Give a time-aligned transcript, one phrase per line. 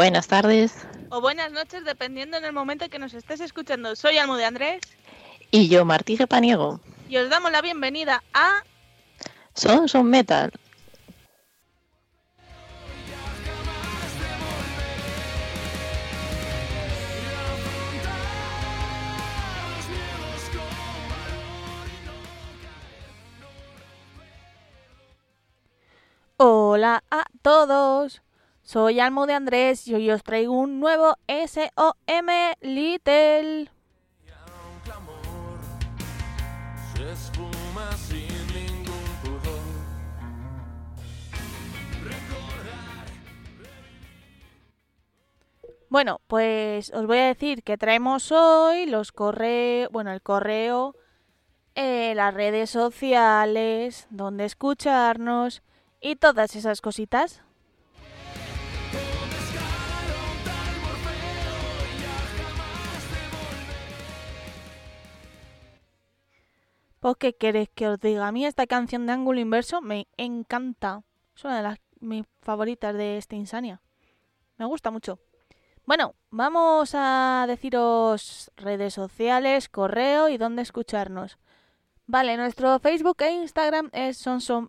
[0.00, 0.72] Buenas tardes.
[1.10, 3.94] O buenas noches, dependiendo en el momento que nos estés escuchando.
[3.94, 4.80] Soy Almo de Andrés.
[5.50, 6.80] Y yo, Martí Paniego.
[7.10, 8.62] Y os damos la bienvenida a...
[9.52, 10.50] Son Son Metal.
[26.38, 28.22] Hola a todos.
[28.72, 32.28] Soy Almo de Andrés y hoy os traigo un nuevo SOM
[32.60, 33.68] Little.
[45.88, 50.94] Bueno, pues os voy a decir que traemos hoy los correos, bueno, el correo,
[51.74, 55.64] eh, las redes sociales, donde escucharnos
[56.00, 57.42] y todas esas cositas.
[67.00, 68.28] ¿Por qué queréis que os diga?
[68.28, 71.02] A mí esta canción de ángulo inverso me encanta.
[71.34, 73.80] Es una de las mis favoritas de este Insania.
[74.58, 75.18] Me gusta mucho.
[75.86, 81.38] Bueno, vamos a deciros redes sociales, correo y dónde escucharnos.
[82.06, 84.68] Vale, nuestro Facebook e Instagram es Sonson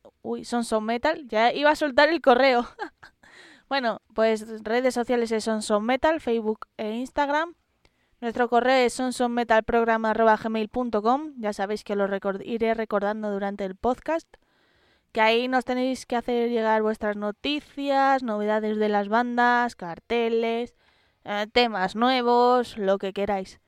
[0.84, 1.28] Metal.
[1.28, 2.66] Ya iba a soltar el correo.
[3.70, 7.56] bueno, pues redes sociales es Sonson Metal, Facebook e Instagram.
[8.22, 11.34] Nuestro correo es sonsonmetalprograma.gmail.com.
[11.38, 12.08] Ya sabéis que lo
[12.44, 14.28] iré recordando durante el podcast.
[15.12, 20.76] Que ahí nos tenéis que hacer llegar vuestras noticias, novedades de las bandas, carteles,
[21.26, 23.60] eh, temas nuevos, lo que queráis.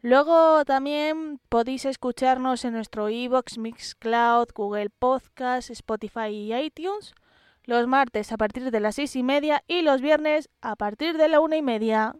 [0.00, 7.14] Luego también podéis escucharnos en nuestro iBox, Mixcloud, Google Podcast, Spotify y iTunes
[7.64, 11.28] los martes a partir de las seis y media y los viernes a partir de
[11.28, 12.14] la una y media.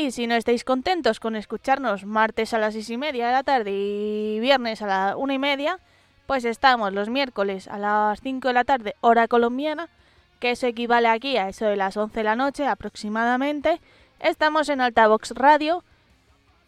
[0.00, 3.42] Y si no estáis contentos con escucharnos martes a las seis y media de la
[3.42, 5.78] tarde y viernes a la una y media,
[6.26, 9.90] pues estamos los miércoles a las 5 de la tarde, hora colombiana,
[10.38, 13.78] que eso equivale aquí a eso de las 11 de la noche aproximadamente.
[14.20, 15.84] Estamos en Altavox Radio,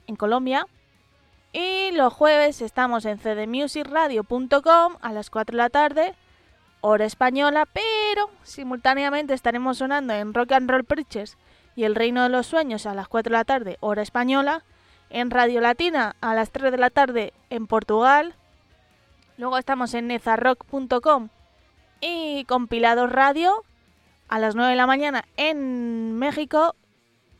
[0.06, 0.66] en Colombia.
[1.54, 6.14] Y los jueves estamos en cdmusicradio.com a las 4 de la tarde,
[6.82, 11.38] hora española, pero simultáneamente estaremos sonando en Rock and Roll Preachers
[11.76, 14.64] y El Reino de los Sueños a las 4 de la tarde, hora española,
[15.10, 18.34] en Radio Latina a las 3 de la tarde en Portugal,
[19.36, 21.28] luego estamos en nezarrock.com
[22.00, 23.62] y Compilados Radio
[24.28, 26.74] a las 9 de la mañana en México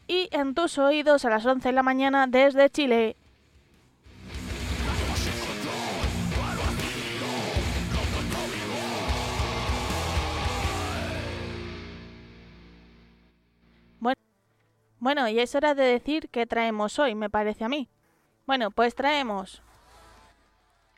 [0.06, 3.16] y en tus oídos a las 11 de la mañana desde Chile.
[15.02, 17.88] Bueno, y es hora de decir qué traemos hoy, me parece a mí.
[18.46, 19.60] Bueno, pues traemos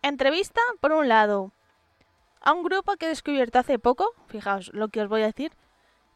[0.02, 1.52] entrevista, por un lado,
[2.42, 5.52] a un grupo que he descubierto hace poco, fijaos lo que os voy a decir.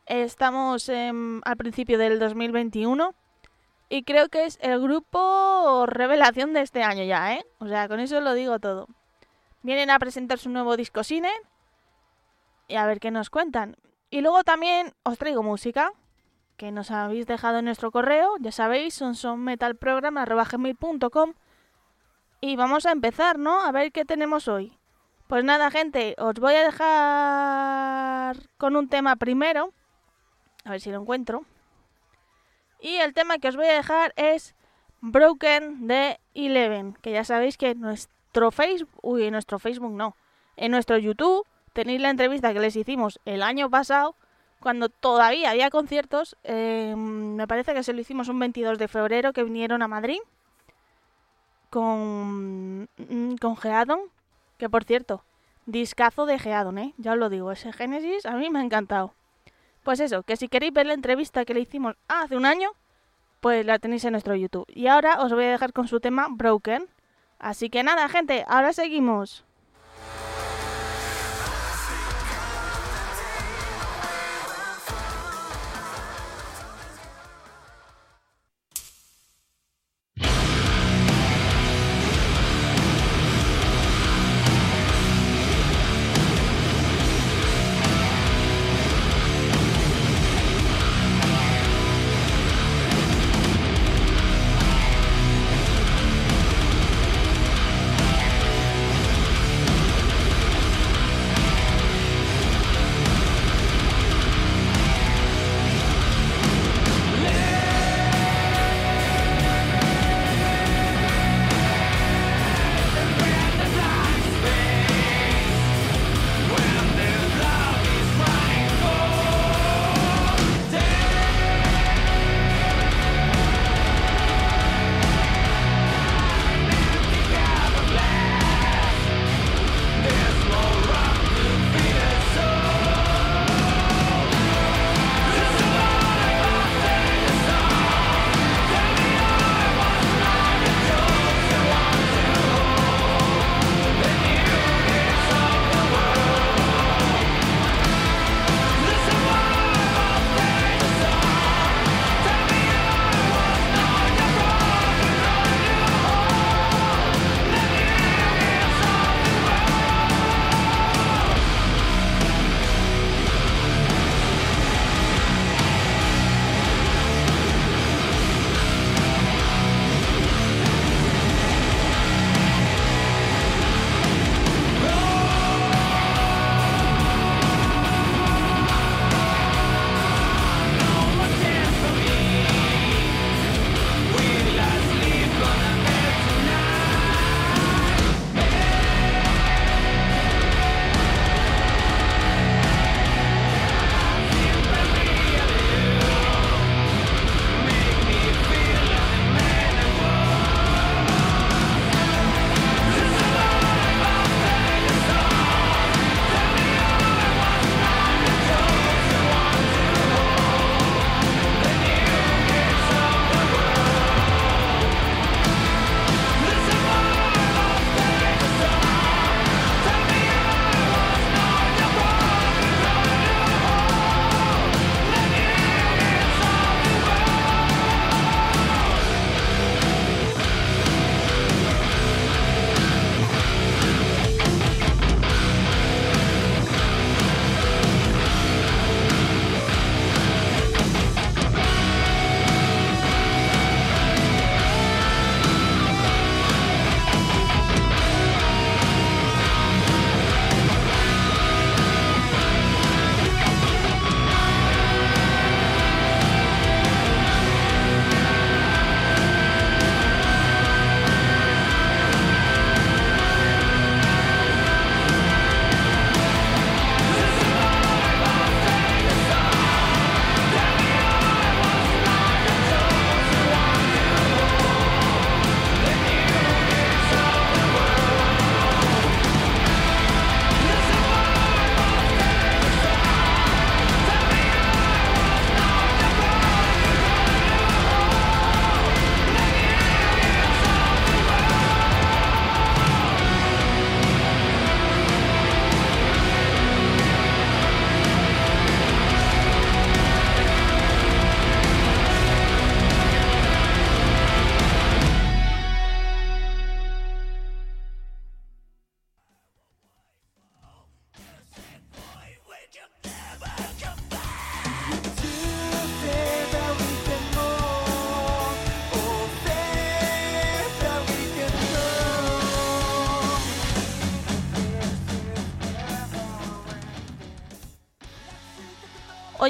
[0.05, 3.15] Estamos al principio del 2021
[3.89, 7.47] y creo que es el grupo revelación de este año ya, ¿eh?
[7.59, 8.87] O sea, con eso lo digo todo.
[9.63, 11.31] Vienen a presentar su nuevo disco cine
[12.67, 13.79] y a ver qué nos cuentan.
[14.11, 15.95] Y luego también os traigo música
[16.59, 21.33] que nos habéis dejado en nuestro correo, ya sabéis, son sonmetalprogram.com
[22.41, 23.63] y vamos a empezar, ¿no?
[23.63, 24.77] A ver qué tenemos hoy.
[25.29, 29.73] Pues nada, gente, os voy a dejar con un tema primero.
[30.65, 31.45] A ver si lo encuentro.
[32.81, 34.57] Y el tema que os voy a dejar es
[35.01, 40.17] Broken de Eleven, que ya sabéis que nuestro Facebook, uy, en nuestro Facebook no,
[40.57, 44.17] en nuestro YouTube tenéis la entrevista que les hicimos el año pasado
[44.61, 49.33] cuando todavía había conciertos, eh, me parece que se lo hicimos un 22 de febrero
[49.33, 50.19] que vinieron a Madrid
[51.71, 54.01] con, mm, con Geadon,
[54.57, 55.25] que por cierto,
[55.67, 56.95] discazo de Geadon, ¿eh?
[56.97, 59.15] Ya os lo digo, ese Génesis a mí me ha encantado.
[59.85, 62.71] Pues eso, que si queréis ver la entrevista que le hicimos hace un año,
[63.41, 64.67] pues la tenéis en nuestro YouTube.
[64.69, 66.89] Y ahora os voy a dejar con su tema Broken.
[67.39, 69.45] Así que nada, gente, ahora seguimos.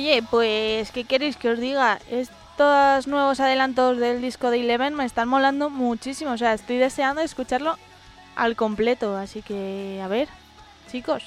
[0.09, 1.99] Oye, pues, ¿qué queréis que os diga?
[2.11, 6.31] Estos nuevos adelantos del disco de Eleven me están molando muchísimo.
[6.31, 7.77] O sea, estoy deseando escucharlo
[8.35, 9.19] al completo.
[9.19, 10.29] Así que, a ver,
[10.91, 11.25] chicos.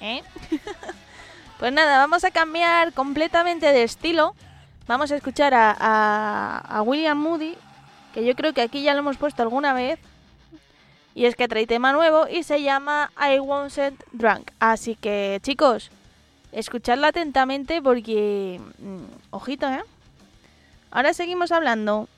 [0.00, 0.22] ¿Eh?
[1.58, 4.34] pues nada, vamos a cambiar completamente de estilo.
[4.86, 7.54] Vamos a escuchar a, William Moody,
[8.14, 10.00] que yo creo que aquí ya lo hemos puesto alguna vez.
[11.14, 13.76] Y es que trae tema nuevo y se llama I Won't
[14.12, 14.52] Drunk.
[14.58, 15.90] Así que, chicos,
[16.52, 18.60] escuchadla atentamente porque...
[18.78, 19.82] mm, ojito, ¿eh?
[20.90, 22.08] Ahora seguimos hablando.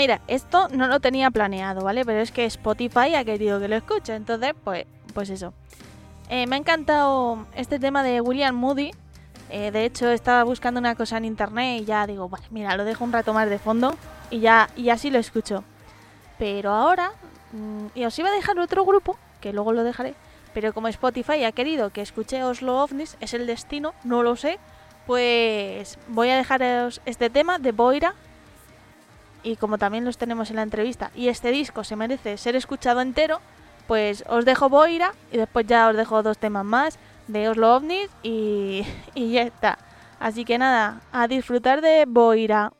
[0.00, 2.06] Mira, esto no lo tenía planeado, ¿vale?
[2.06, 5.52] Pero es que Spotify ha querido que lo escuche, entonces, pues, pues eso.
[6.30, 8.92] Eh, me ha encantado este tema de William Moody.
[9.50, 12.86] Eh, de hecho, estaba buscando una cosa en internet y ya digo, vale, mira, lo
[12.86, 13.94] dejo un rato más de fondo
[14.30, 15.64] y ya y así lo escucho.
[16.38, 17.12] Pero ahora,
[17.52, 20.14] mm, y os iba a dejar otro grupo, que luego lo dejaré,
[20.54, 24.58] pero como Spotify ha querido que escuche Oslo OVNIs, es el destino, no lo sé,
[25.06, 28.14] pues voy a dejaros este tema de Boira
[29.42, 33.00] y como también los tenemos en la entrevista y este disco se merece ser escuchado
[33.00, 33.40] entero,
[33.86, 38.10] pues os dejo Boira y después ya os dejo dos temas más de Oslo OVNIs
[38.22, 39.78] y, y ya está.
[40.18, 42.72] Así que nada, a disfrutar de Boira.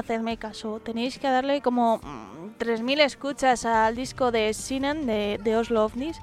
[0.00, 0.80] Hacedme caso.
[0.80, 6.20] Tenéis que darle como mm, 3.000 escuchas al disco de Sinan de, de Oslo OVNIs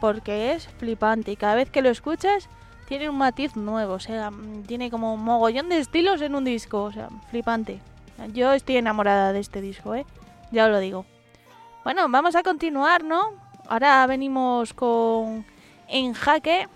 [0.00, 2.48] porque es flipante y cada vez que lo escuchas
[2.88, 6.44] tiene un matiz nuevo, o sea, mm, tiene como un mogollón de estilos en un
[6.44, 7.80] disco, o sea, flipante.
[8.32, 10.04] Yo estoy enamorada de este disco, ¿eh?
[10.50, 11.06] Ya os lo digo.
[11.84, 13.32] Bueno, vamos a continuar, ¿no?
[13.68, 15.46] Ahora venimos con
[15.86, 16.68] En Jaque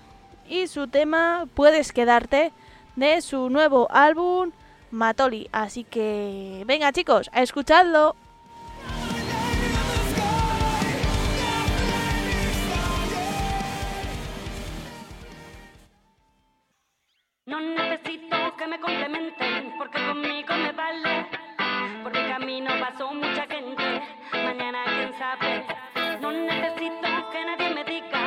[0.49, 2.53] y su tema Puedes quedarte
[2.97, 4.53] de su nuevo álbum
[4.95, 5.49] Matoli.
[5.53, 8.17] Así que venga chicos, a escuchadlo.
[17.47, 21.27] No necesito que me complementen, porque conmigo me vale.
[22.03, 24.03] Por mi camino pasó mucha gente,
[24.33, 25.67] mañana quién sabe.
[26.23, 28.24] No necesito que nadie me diga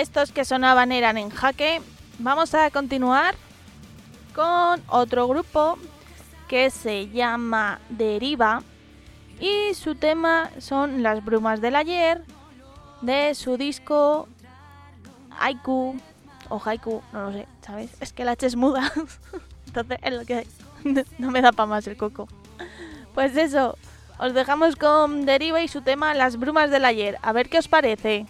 [0.00, 1.82] estos que sonaban eran en jaque.
[2.18, 3.34] Vamos a continuar
[4.34, 5.78] con otro grupo
[6.48, 8.62] que se llama Deriva.
[9.38, 12.22] Y su tema son las brumas del ayer
[13.02, 14.28] de su disco
[15.38, 15.96] Haiku
[16.48, 17.90] o Haiku, no lo sé, ¿sabes?
[18.00, 18.92] Es que la H es muda.
[19.66, 20.48] Entonces es lo que hay.
[21.18, 22.26] No me da para más el coco.
[23.14, 23.76] Pues eso,
[24.18, 27.18] os dejamos con Deriva y su tema Las brumas del ayer.
[27.22, 28.26] A ver qué os parece.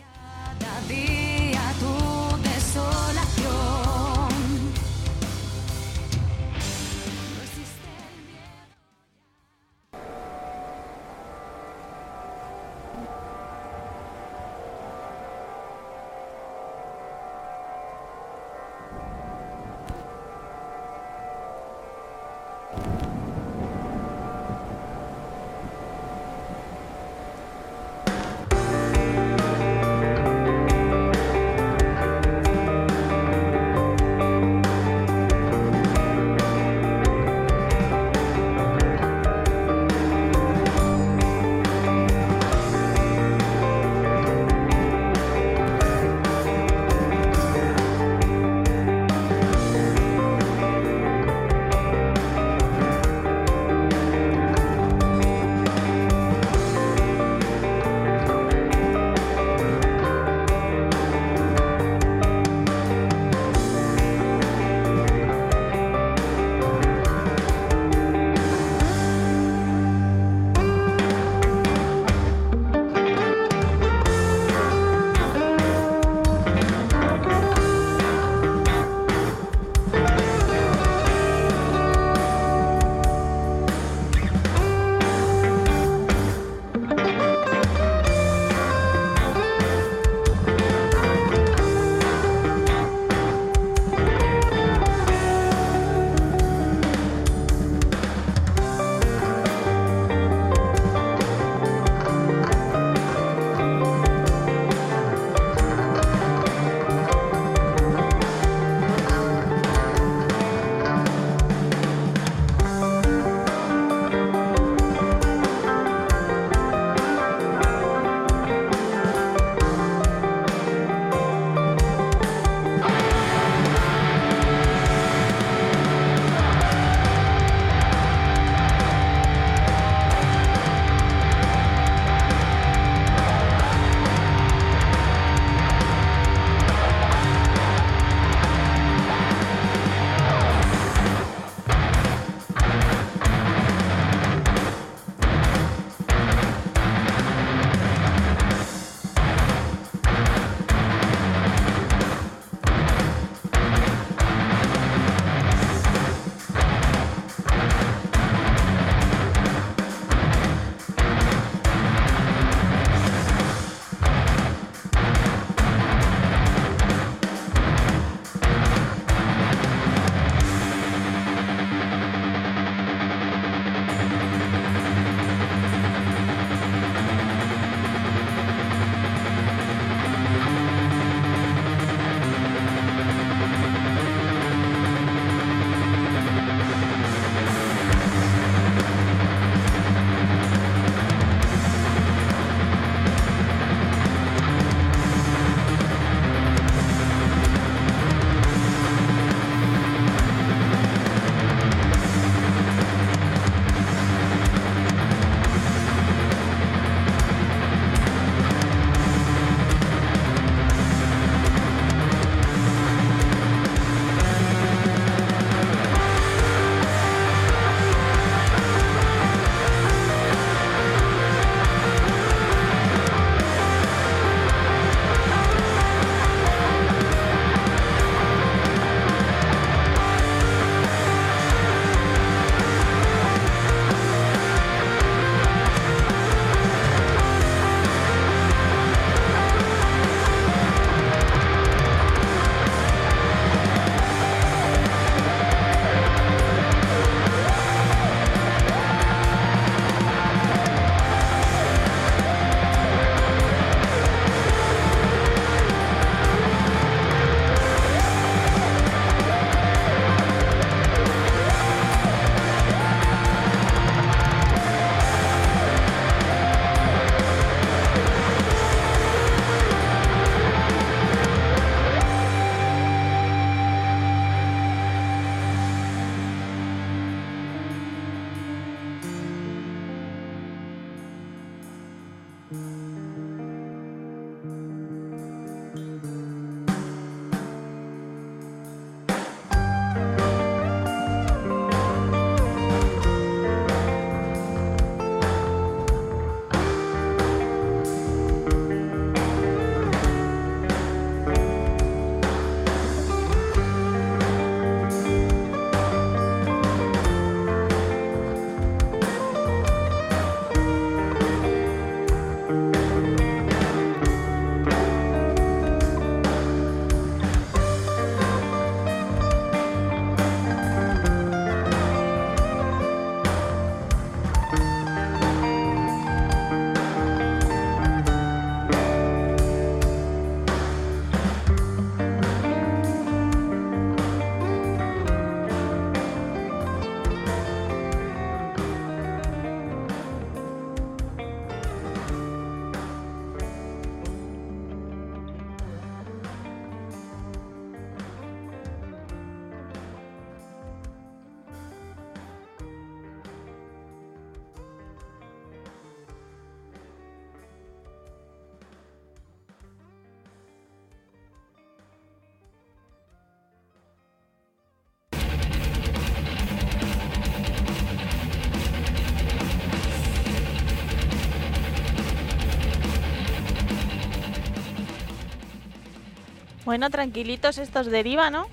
[376.71, 378.47] Bueno, tranquilitos estos deriva, ¿no?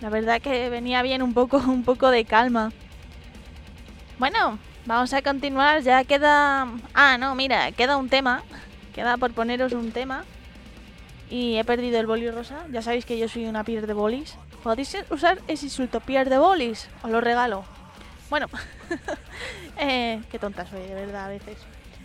[0.00, 2.70] La verdad que venía bien un poco, un poco de calma.
[4.16, 5.82] Bueno, vamos a continuar.
[5.82, 6.68] Ya queda.
[6.94, 8.44] Ah, no, mira, queda un tema.
[8.94, 10.24] Queda por poneros un tema.
[11.28, 12.64] Y he perdido el boli rosa.
[12.70, 14.36] Ya sabéis que yo soy una pier de bolis.
[14.62, 16.88] Podéis usar ese insulto pier de bolis.
[17.02, 17.64] Os lo regalo.
[18.30, 18.46] Bueno,
[19.78, 21.58] eh, qué tonta soy, de verdad, a veces.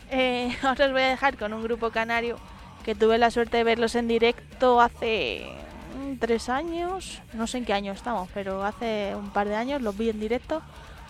[0.09, 2.39] Eh, ahora os voy a dejar con un grupo canario
[2.83, 5.58] que tuve la suerte de verlos en directo hace
[6.19, 9.97] tres años, no sé en qué año estamos, pero hace un par de años los
[9.97, 10.61] vi en directo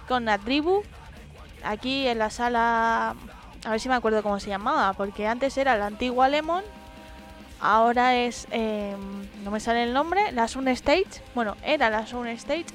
[0.07, 0.83] con la tribu
[1.63, 3.15] aquí en la sala,
[3.65, 6.63] a ver si me acuerdo cómo se llamaba, porque antes era la antigua Lemon,
[7.59, 8.95] ahora es, eh,
[9.43, 12.65] no me sale el nombre, la Sun Stage, bueno, era la Sun Stage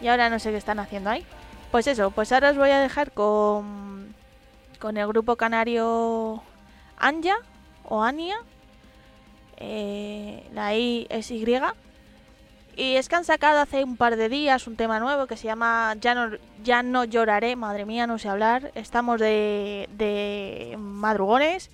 [0.00, 1.24] y ahora no sé qué están haciendo ahí.
[1.70, 4.14] Pues eso, pues ahora os voy a dejar con,
[4.80, 6.42] con el grupo canario
[6.98, 7.36] Anja
[7.84, 8.36] o Ania.
[9.60, 11.44] Eh, la I es Y.
[12.76, 15.44] Y es que han sacado hace un par de días un tema nuevo que se
[15.44, 17.54] llama Ya no, ya no lloraré.
[17.56, 18.72] Madre mía, no sé hablar.
[18.74, 21.70] Estamos de, de madrugones.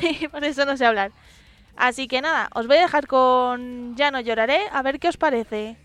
[0.00, 1.12] y por eso no sé hablar.
[1.76, 4.62] Así que nada, os voy a dejar con Ya no lloraré.
[4.72, 5.76] A ver qué os parece.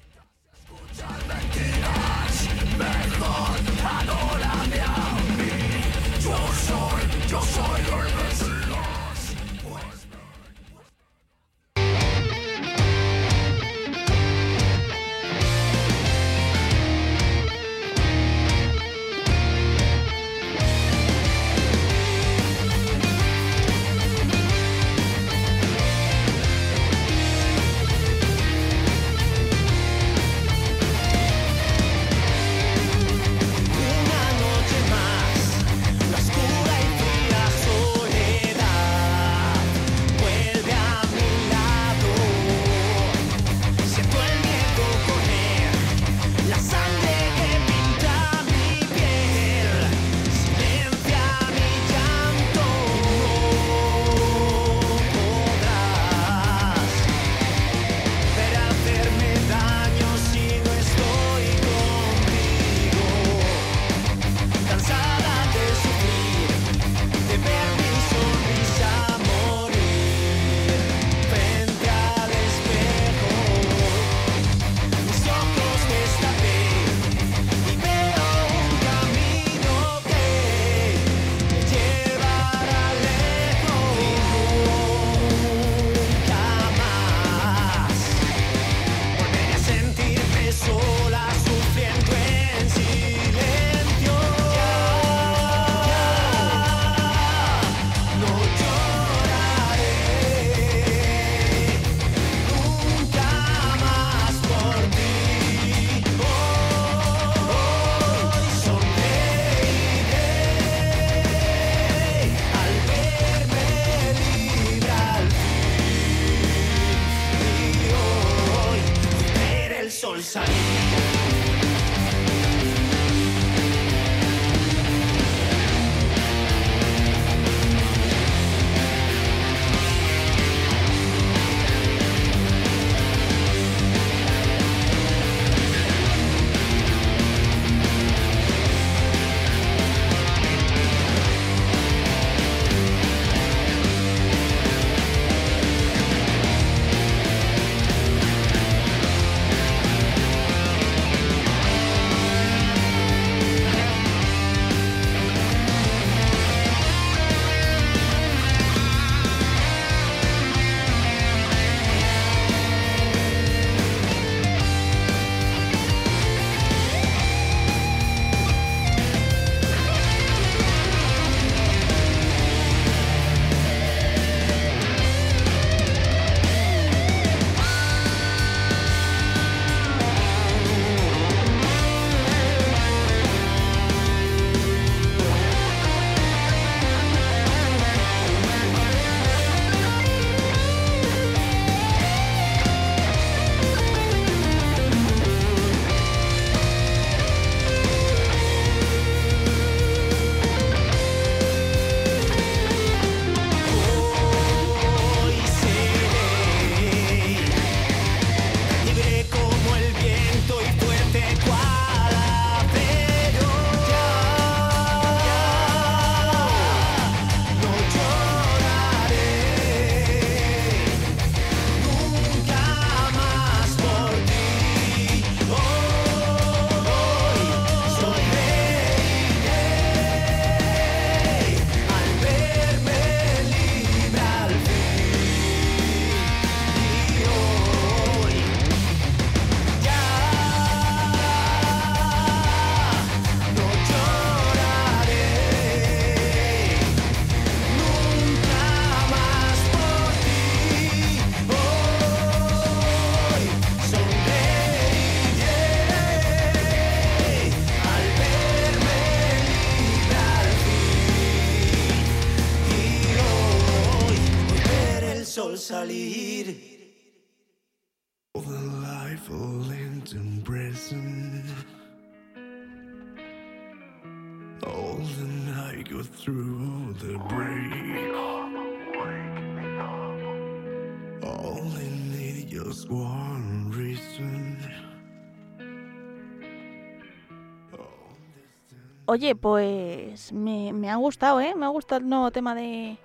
[289.14, 291.53] Oye, pues me, ha gustado, ¿eh?
[291.55, 292.97] Me ha gustado el nuevo tema de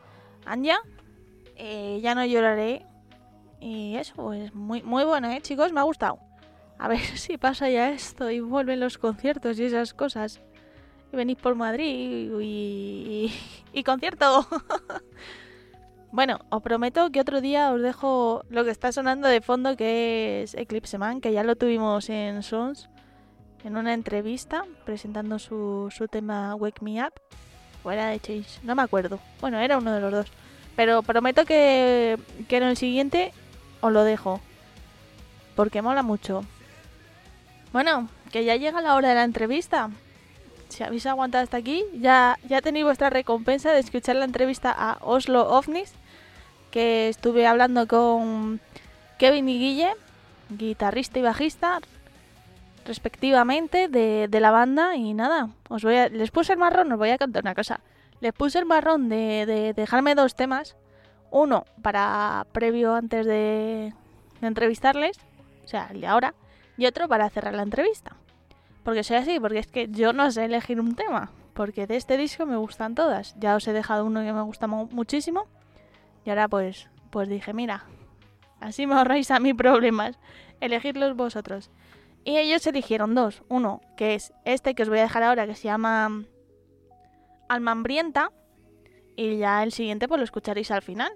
[0.47, 0.79] Anja.
[1.55, 2.87] Eh, ya no lloraré.
[3.61, 5.71] Y eso, pues muy, muy bueno, ¿eh, chicos?
[5.71, 6.19] Me ha gustado.
[6.79, 10.41] A ver si pasa ya esto y vuelven los conciertos y esas cosas.
[11.13, 14.49] Y venís por Madrid y, y, y concierto.
[16.11, 20.45] bueno, os prometo que otro día os dejo lo que está sonando de fondo, que
[20.45, 22.89] es Eclipse Man, que ya lo tuvimos en Sons
[23.65, 27.13] en una entrevista presentando su, su tema Wake Me Up.
[27.85, 29.21] O era de Change, no me acuerdo.
[29.41, 30.27] Bueno, era uno de los dos.
[30.77, 33.33] Pero prometo que, que en el siguiente
[33.81, 34.41] os lo dejo.
[35.55, 36.45] Porque mola mucho.
[37.73, 39.91] Bueno, que ya llega la hora de la entrevista.
[40.69, 44.99] Si habéis aguantado hasta aquí, ya, ya tenéis vuestra recompensa de escuchar la entrevista a
[45.01, 45.93] Oslo OVNIs.
[46.71, 48.61] Que estuve hablando con
[49.19, 49.91] Kevin y Guille,
[50.51, 51.81] guitarrista y bajista,
[52.89, 56.99] respectivamente de, de la banda y nada, os voy a, les puse el marrón, os
[56.99, 57.81] voy a contar una cosa.
[58.21, 60.77] Les puse el marrón de, de dejarme dos temas.
[61.31, 63.93] Uno para previo antes de,
[64.41, 65.19] entrevistarles,
[65.65, 66.35] o sea, el de ahora,
[66.77, 68.17] y otro para cerrar la entrevista.
[68.83, 72.17] Porque soy así, porque es que yo no sé elegir un tema, porque de este
[72.17, 73.35] disco me gustan todas.
[73.39, 75.45] Ya os he dejado uno que me gusta mu- muchísimo
[76.25, 77.85] y ahora pues pues dije, mira,
[78.61, 80.19] así me ahorráis a mí problemas,
[80.61, 81.71] elegirlos vosotros.
[82.29, 83.43] Y ellos eligieron dos.
[83.49, 86.27] Uno, que es este que os voy a dejar ahora, que se llama mm,
[87.49, 88.31] Alma Hambrienta.
[89.17, 91.11] Y ya el siguiente pues lo escucharéis al final.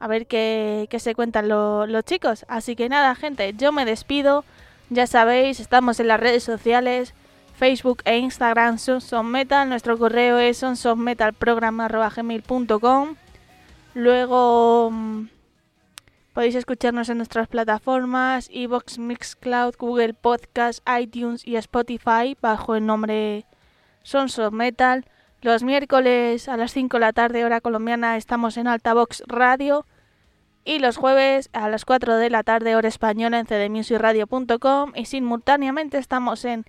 [0.00, 2.44] A ver qué, qué se cuentan lo- los chicos.
[2.46, 4.44] Así que nada, gente, yo me despido.
[4.90, 7.14] Ya sabéis, estamos en las redes sociales.
[7.56, 9.66] Facebook e Instagram son Son Metal.
[9.66, 13.14] Nuestro correo es sonsonmetalprogram.gmail.com
[13.94, 14.92] Luego...
[16.34, 23.46] Podéis escucharnos en nuestras plataformas Evox, Mixcloud, Google Podcast, iTunes y Spotify bajo el nombre
[24.02, 25.04] Sons of Metal.
[25.42, 29.86] Los miércoles a las 5 de la tarde hora colombiana estamos en Altavox Radio
[30.64, 35.98] y los jueves a las 4 de la tarde hora española en cdmusicradio.com y simultáneamente
[35.98, 36.64] estamos en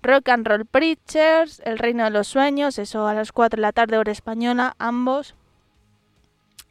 [0.00, 3.72] Rock and Roll Preachers, El Reino de los Sueños, eso a las 4 de la
[3.72, 5.34] tarde hora española, ambos.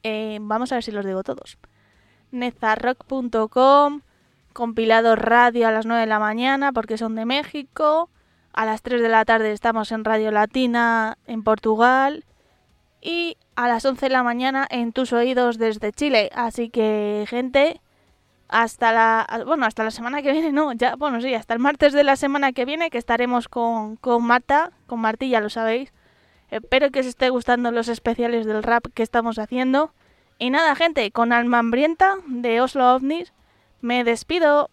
[0.03, 1.57] Eh, vamos a ver si los digo todos
[2.31, 4.01] nezarrock.com,
[4.53, 8.09] compilado radio a las 9 de la mañana porque son de México,
[8.53, 12.25] a las 3 de la tarde estamos en Radio Latina en Portugal
[13.01, 16.29] y a las 11 de la mañana en tus oídos desde Chile.
[16.33, 17.81] Así que, gente,
[18.47, 21.93] hasta la bueno, hasta la semana que viene, no, ya, bueno, sí, hasta el martes
[21.93, 25.93] de la semana que viene que estaremos con, con Marta, con Martí, ya lo sabéis.
[26.49, 29.93] Espero que os esté gustando los especiales del rap que estamos haciendo.
[30.41, 33.31] Y nada, gente, con Alma Hambrienta de Oslo OVNIs,
[33.79, 34.71] me despido.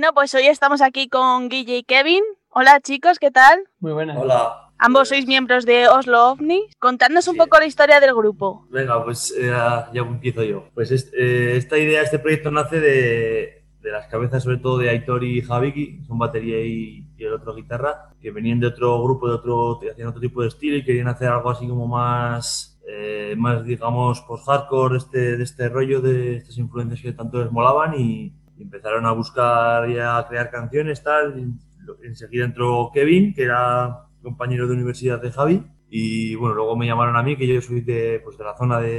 [0.00, 2.24] Bueno, pues hoy estamos aquí con Guille y Kevin.
[2.48, 3.64] Hola chicos, ¿qué tal?
[3.80, 4.16] Muy buenas.
[4.16, 4.70] Hola.
[4.78, 6.68] Ambos sois miembros de Oslo OVNI.
[6.78, 7.38] Contadnos un Sí.
[7.38, 8.66] poco la historia del grupo.
[8.70, 10.64] Venga, pues eh, ya empiezo yo.
[10.72, 14.88] Pues est- eh, esta idea, este proyecto nace de, de las cabezas sobre todo de
[14.88, 19.28] Aitor y Javiki, son batería y, y el otro guitarra, que venían de otro grupo,
[19.28, 22.80] de otro, que hacían otro tipo de estilo y querían hacer algo así como más,
[22.88, 27.92] eh, más digamos, post-hardcore, este, de este rollo, de estas influencias que tanto les molaban
[28.00, 28.32] y
[28.62, 31.54] empezaron a buscar y a crear canciones, tal.
[32.02, 37.16] enseguida entró Kevin, que era compañero de universidad de Javi, y bueno, luego me llamaron
[37.16, 38.90] a mí, que yo soy de, pues, de la zona de,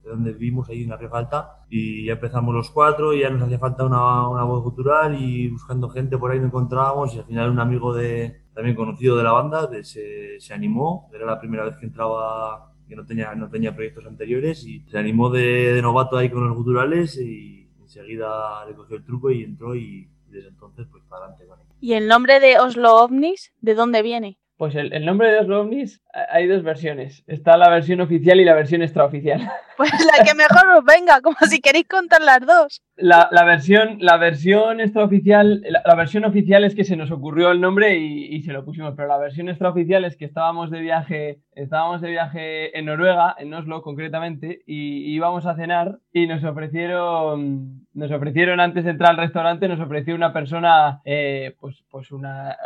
[0.00, 3.42] de donde vivimos, ahí en la Alta, y ya empezamos los cuatro, y ya nos
[3.42, 7.24] hacía falta una, una voz cultural, y buscando gente por ahí no encontrábamos, y al
[7.26, 11.40] final un amigo de, también conocido de la banda de- se, se animó, era la
[11.40, 15.74] primera vez que entraba, que no tenía, no tenía proyectos anteriores, y se animó de,
[15.74, 17.61] de novato ahí con los guturales, y
[18.00, 21.66] enseguida le cogió el truco y entró, y desde entonces pues para adelante con él.
[21.80, 24.38] ¿Y el nombre de Oslo OVNIs, de dónde viene?
[24.56, 27.24] Pues el, el nombre de Oslo OVNIs, hay dos versiones.
[27.26, 29.40] Está la versión oficial y la versión extraoficial.
[29.74, 32.82] Pues la que mejor os venga, como si queréis contar las dos.
[32.94, 37.50] La, la versión, la versión extraoficial, la, la versión oficial es que se nos ocurrió
[37.50, 40.80] el nombre y, y se lo pusimos, pero la versión extraoficial es que estábamos de
[40.82, 46.44] viaje, estábamos de viaje en Noruega, en Oslo concretamente, y íbamos a cenar y nos
[46.44, 52.12] ofrecieron, nos ofrecieron antes de entrar al restaurante, nos ofreció una persona, eh, pues, pues
[52.12, 52.56] una,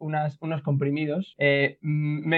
[0.00, 2.28] unas- unos comprimidos eh, mm,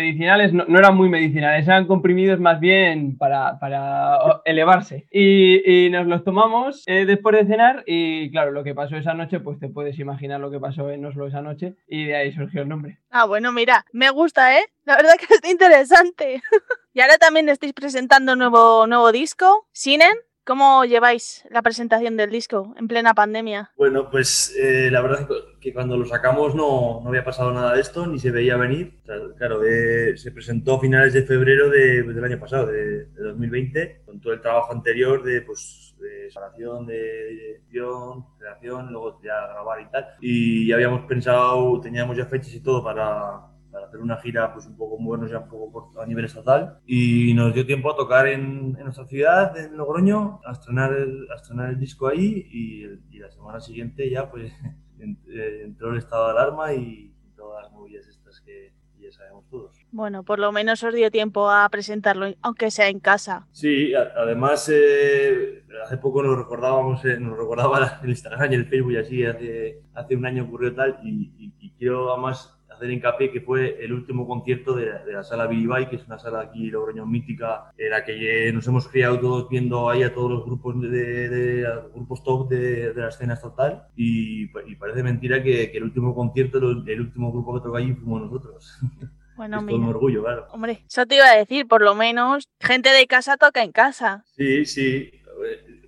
[0.53, 5.07] no, eran muy medicinales, eran comprimidos más bien para, para elevarse.
[5.11, 9.14] Y, y nos los tomamos eh, después de cenar y claro, lo que pasó esa
[9.14, 12.32] noche, pues te puedes imaginar lo que pasó en Oslo esa noche y de ahí
[12.32, 12.99] surgió el nombre.
[13.11, 14.64] Ah, bueno, mira, me gusta, ¿eh?
[14.85, 16.43] La verdad que está interesante.
[16.95, 20.14] y ahora también estáis presentando nuevo, nuevo disco, Sinen.
[20.47, 23.71] ¿Cómo lleváis la presentación del disco en plena pandemia?
[23.79, 25.29] Bueno, pues eh, la verdad es
[25.59, 29.01] que cuando lo sacamos no, no había pasado nada de esto, ni se veía venir.
[29.39, 34.03] Claro, eh, se presentó a finales de febrero de- del año pasado, de, de 2020,
[34.05, 39.81] con todo el trabajo anterior de, pues, de separación, de dirección, creación, luego ya grabar
[39.81, 40.07] y tal.
[40.21, 43.41] Y ya habíamos pensado, teníamos ya fechas y todo para,
[43.75, 46.79] para hacer una gira pues un poco movernos ya un poco por- a nivel estatal
[46.87, 51.27] y nos dio tiempo a tocar en, en nuestra ciudad, en Logroño, a estrenar el,
[51.31, 52.85] a estrenar el disco ahí y,
[53.16, 54.53] y la semana siguiente ya pues
[55.01, 59.77] eh, entró el estado de alarma y, todas las movidas estas que ya sabemos todos.
[59.91, 63.47] Bueno, por lo menos os dio tiempo a presentarlo, aunque sea en casa.
[63.51, 68.66] Sí, a- además eh, hace poco nos recordábamos, eh, nos recordaba el Instagram y el
[68.66, 72.91] Facebook y así, hace, hace un año ocurrió tal y, y- y quiero además hacer
[72.91, 76.18] hincapié que fue el último concierto de, la- de la sala Billy que es una
[76.18, 80.31] sala aquí Logroño mítica, en la que nos hemos criado todos viendo ahí a todos
[80.31, 85.03] los grupos de, de- de- grupos top de, de la escena estatal y, y parece
[85.03, 88.79] mentira que, que el último concierto, el, el último grupo que tocó allí fuimos nosotros.
[89.37, 90.47] Bueno, es todo un orgullo, claro.
[90.53, 94.22] Hombre, eso te iba a decir, por lo menos gente de casa toca en casa.
[94.37, 95.11] Sí, sí.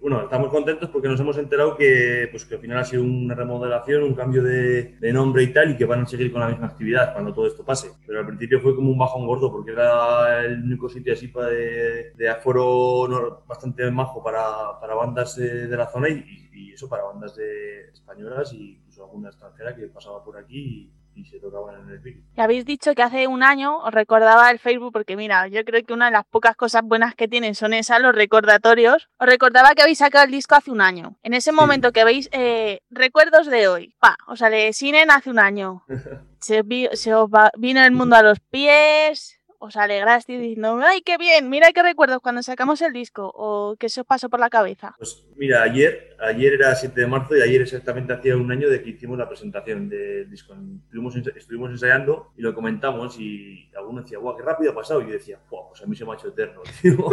[0.00, 3.34] Bueno, estamos contentos porque nos hemos enterado que, pues, que al final ha sido una
[3.34, 6.66] remodelación, un cambio de, nombre y tal, y que van a seguir con la misma
[6.66, 7.90] actividad cuando todo esto pase.
[8.06, 12.12] Pero al principio fue como un bajón gordo porque era el único sitio así de,
[12.14, 17.36] de aforo bastante majo para, para bandas de, la zona y, y eso para bandas
[17.36, 21.88] de españolas e incluso alguna extranjera que pasaba por aquí y, y se tocaban en
[21.88, 22.22] el vídeo.
[22.36, 25.82] Y habéis dicho que hace un año os recordaba el Facebook, porque mira, yo creo
[25.82, 29.08] que una de las pocas cosas buenas que tienen son esas, los recordatorios.
[29.18, 31.16] Os recordaba que habéis sacado el disco hace un año.
[31.22, 35.38] En ese momento que veis eh, recuerdos de hoy, pa, os sale Sinen hace un
[35.38, 35.84] año.
[36.38, 41.02] Se, vi- se os va- vino el mundo a los pies, os alegrasteis diciendo, ¡ay,
[41.02, 41.48] qué bien!
[41.48, 44.94] Mira qué recuerdos cuando sacamos el disco, o qué se os pasó por la cabeza.
[44.98, 48.82] Pues mira, ayer, ayer era 7 de marzo y ayer exactamente hacía un año de
[48.82, 50.54] que hicimos la presentación del disco.
[50.84, 55.02] Estuvimos, estuvimos ensayando y lo comentamos y alguno decía, guau, qué rápido ha pasado.
[55.02, 56.62] Y yo decía, guau, pues a mí se me ha hecho eterno.
[56.82, 57.08] tío".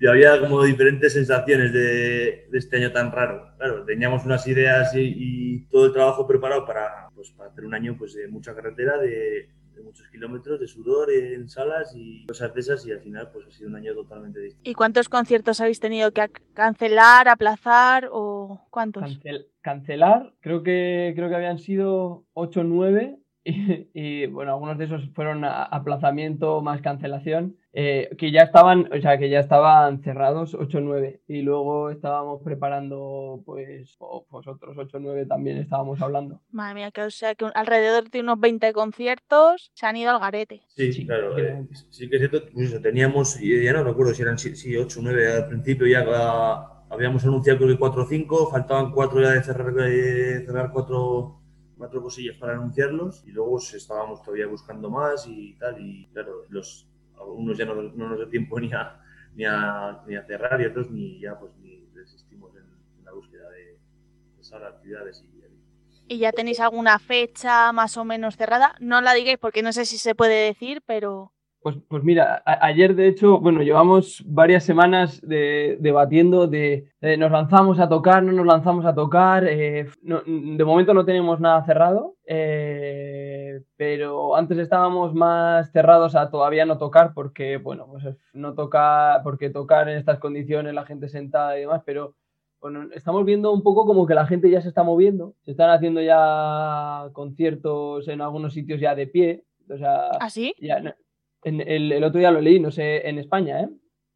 [0.00, 3.54] y había como diferentes sensaciones de, de este año tan raro.
[3.56, 7.74] Claro, teníamos unas ideas y, y todo el trabajo preparado para, pues, para hacer un
[7.74, 12.52] año pues, de mucha carretera, de, de muchos kilómetros, de sudor en salas y cosas
[12.54, 14.68] de esas y al final pues ha sido un año totalmente distinto.
[14.70, 19.02] ¿Y cuántos conciertos habéis tenido que cancelar, aplazar o cuántos?
[19.02, 24.78] Cancel- cancelar, creo que, creo que habían sido 8 o 9 y, y, bueno, algunos
[24.78, 30.02] de esos fueron aplazamiento más cancelación, eh, que ya estaban, o sea, que ya estaban
[30.02, 35.24] cerrados 8 o 9 y luego estábamos preparando pues, o- pues otros 8 o 9
[35.26, 36.40] también estábamos hablando.
[36.50, 40.20] Madre mía, que o sea que alrededor de unos 20 conciertos se han ido al
[40.20, 40.62] garete.
[40.68, 41.36] Sí, Sí, claro.
[41.38, 45.00] eh, sí que es cierto, pues eso, teníamos, y ya no recuerdo si eran 8
[45.00, 46.04] o 9 al principio ya
[46.90, 51.41] habíamos anunciado creo que 4 o 5, faltaban 4 ya de cerrar, de cerrar 4
[51.82, 56.88] cuatro cosillas para anunciarlos y luego estábamos todavía buscando más y tal y claro, los
[57.18, 59.00] algunos ya no, no nos da tiempo ni a,
[59.34, 62.62] ni a, ni a cerrar y otros ni ya pues ni desistimos en,
[62.98, 63.64] en la búsqueda de,
[64.36, 65.42] de esas actividades y
[66.08, 68.74] ¿Y ya tenéis alguna fecha más o menos cerrada?
[68.80, 71.32] No la digáis porque no sé si se puede decir, pero...
[71.62, 77.16] Pues, pues mira, a- ayer de hecho, bueno, llevamos varias semanas de- debatiendo de eh,
[77.16, 79.44] nos lanzamos a tocar, no nos lanzamos a tocar.
[79.46, 86.30] eh, no- de momento no tenemos nada cerrado, eh, pero antes estábamos más cerrados a
[86.30, 91.08] todavía no tocar porque, bueno, pues no tocar, porque tocar en estas condiciones, la gente
[91.08, 92.14] sentada y demás, pero
[92.60, 95.70] bueno, estamos viendo un poco como que la gente ya se está moviendo, se están
[95.70, 100.54] haciendo ya conciertos en algunos sitios ya de pie, o sea, ¿Ah, sí?
[100.60, 100.80] ya,
[101.44, 103.68] en, el, otro día lo leí, no sé, en España, ¿eh?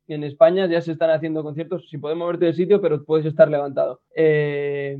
[0.08, 3.50] En España ya se están haciendo conciertos sin poder moverte del sitio, pero puedes estar
[3.50, 4.02] levantado.
[4.14, 4.96] Eh,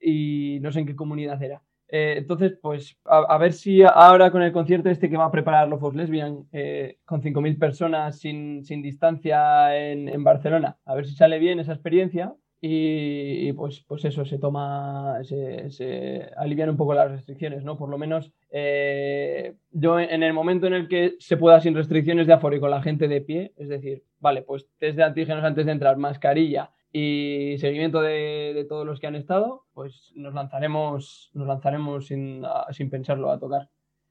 [0.00, 1.62] y no sé en qué comunidad era.
[1.88, 5.68] Eh, entonces, pues a, ver si ahora con el concierto este que va a preparar
[5.68, 11.14] Lofos Lesbian, eh, con 5.000 personas sin, sin distancia en, en Barcelona, a ver si
[11.14, 16.76] sale bien esa experiencia y, y, pues, pues eso, se toma, se, se alivian un
[16.76, 17.76] poco las restricciones, ¿no?
[17.76, 22.26] Por lo menos eh, yo en el momento en el que se pueda sin restricciones
[22.26, 25.44] de aforo y con la gente de pie, es decir, vale, pues test de antígenos
[25.44, 30.32] antes de entrar, mascarilla y seguimiento de, de todos los que han estado, pues nos
[30.34, 33.68] lanzaremos, nos lanzaremos sin, a- sin pensarlo a tocar.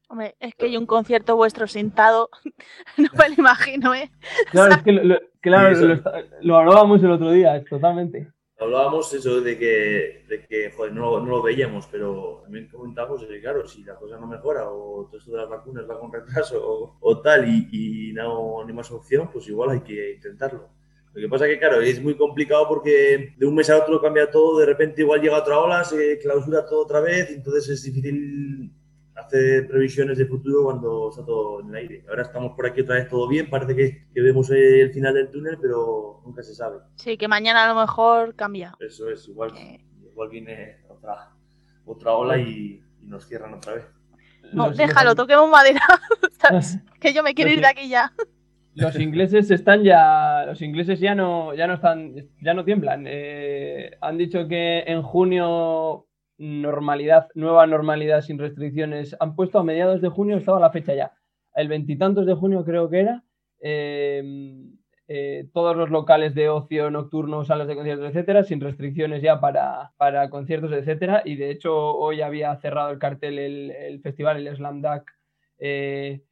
[0.07, 2.29] Hombre, es que yo un concierto vuestro sentado,
[2.97, 4.11] no me lo imagino, ¿eh?
[4.51, 5.71] Claro, es que lo, lo- claro,
[6.41, 8.31] lo, hablábamos el otro día, totalmente.
[8.57, 13.27] Hablábamos eso de que, de que joder, no, no lo veíamos, pero también comentamos de
[13.27, 16.11] que, claro, si la cosa no mejora o todo esto de las vacunas va con
[16.11, 20.69] retraso o, o tal y, y no hay más opción, pues igual hay que intentarlo.
[21.13, 24.31] Lo que pasa que, claro, es muy complicado porque de un mes a otro cambia
[24.31, 28.71] todo, de repente igual llega otra ola, se clausura todo otra vez, entonces es difícil
[29.15, 32.03] hacer previsiones de futuro cuando está todo en el aire.
[32.09, 35.29] Ahora estamos por aquí otra vez todo bien, parece que, que vemos el final del
[35.31, 36.79] túnel, pero nunca se sabe.
[36.95, 38.75] Sí, que mañana a lo mejor cambia.
[38.79, 39.79] Eso es, igual, Eh.
[40.03, 41.31] igual viene otra,
[41.85, 43.85] otra ola y, y nos cierran otra vez.
[44.53, 45.81] No, Los- déjalo, toquemos madera,
[46.39, 46.79] ¿sabes?
[46.99, 48.11] Que yo me quiero Los- ir de aquí ya.
[48.77, 53.05] Los ingleses están ya, los ingleses ya no, ya no están, ya no tiemblan.
[53.07, 56.07] Eh, han dicho que en junio
[56.37, 59.15] normalidad, nueva normalidad sin restricciones.
[59.19, 61.13] Han puesto a mediados de junio, estaba la fecha ya.
[61.55, 63.23] El veintitantos de junio creo que era.
[63.61, 64.23] eh,
[65.07, 69.91] eh, todos los locales de ocio nocturno, salas de conciertos, etcétera, sin restricciones ya para,
[69.97, 71.21] para conciertos, etcétera.
[71.25, 75.03] Y de hecho hoy había cerrado el cartel el, el festival, el Slam Dunk,
[75.59, 76.23] eh,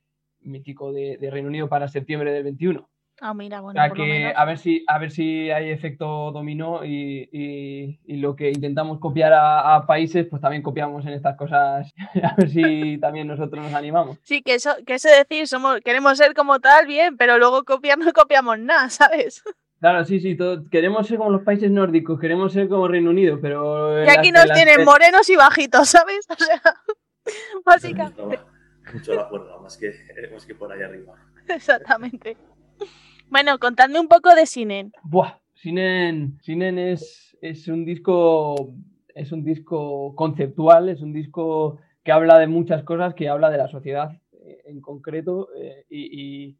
[0.41, 2.89] mítico de, de Reino Unido para septiembre del 21.
[3.21, 4.33] Ah, mira, O bueno, sea por lo que menos.
[4.35, 8.99] a ver si a ver si hay efecto dominó y, y- y lo que intentamos
[8.99, 11.93] copiar a, a países, pues también copiamos en estas cosas.
[12.23, 14.17] A ver si también nosotros nos animamos.
[14.23, 17.97] Sí, que eso, que eso decir, somos, queremos ser como tal, bien, pero luego copiar
[17.97, 19.43] no copiamos nada, ¿sabes?
[19.79, 23.39] Claro, sí, sí, todo- queremos ser como los países nórdicos, queremos ser como Reino Unido,
[23.41, 26.27] pero Y aquí las- nos las- tienen morenos y bajitos, ¿sabes?
[26.29, 26.61] O sea,
[27.65, 28.39] básicamente,
[28.93, 29.93] mucho la cuerda, más que,
[30.33, 31.13] más que por ahí arriba.
[31.47, 32.35] exactamente.
[33.29, 34.91] Bueno, contadme un poco de Sinen.
[35.03, 38.73] Buah, Sinen, Sinen es, es un disco
[39.15, 43.57] es un disco conceptual, es un disco que habla de muchas cosas, que habla de
[43.57, 46.57] la sociedad eh, en concreto eh, y,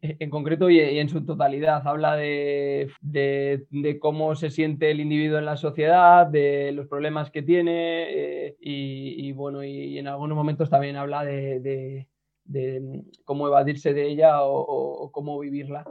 [0.00, 1.82] en concreto y, en su totalidad.
[1.86, 7.42] Habla de, de- cómo se siente el individuo en la sociedad, de los problemas que
[7.42, 12.08] tiene eh, y, bueno, y, en algunos momentos también habla de-
[12.46, 15.84] de cómo evadirse de ella o- o- o cómo vivirla.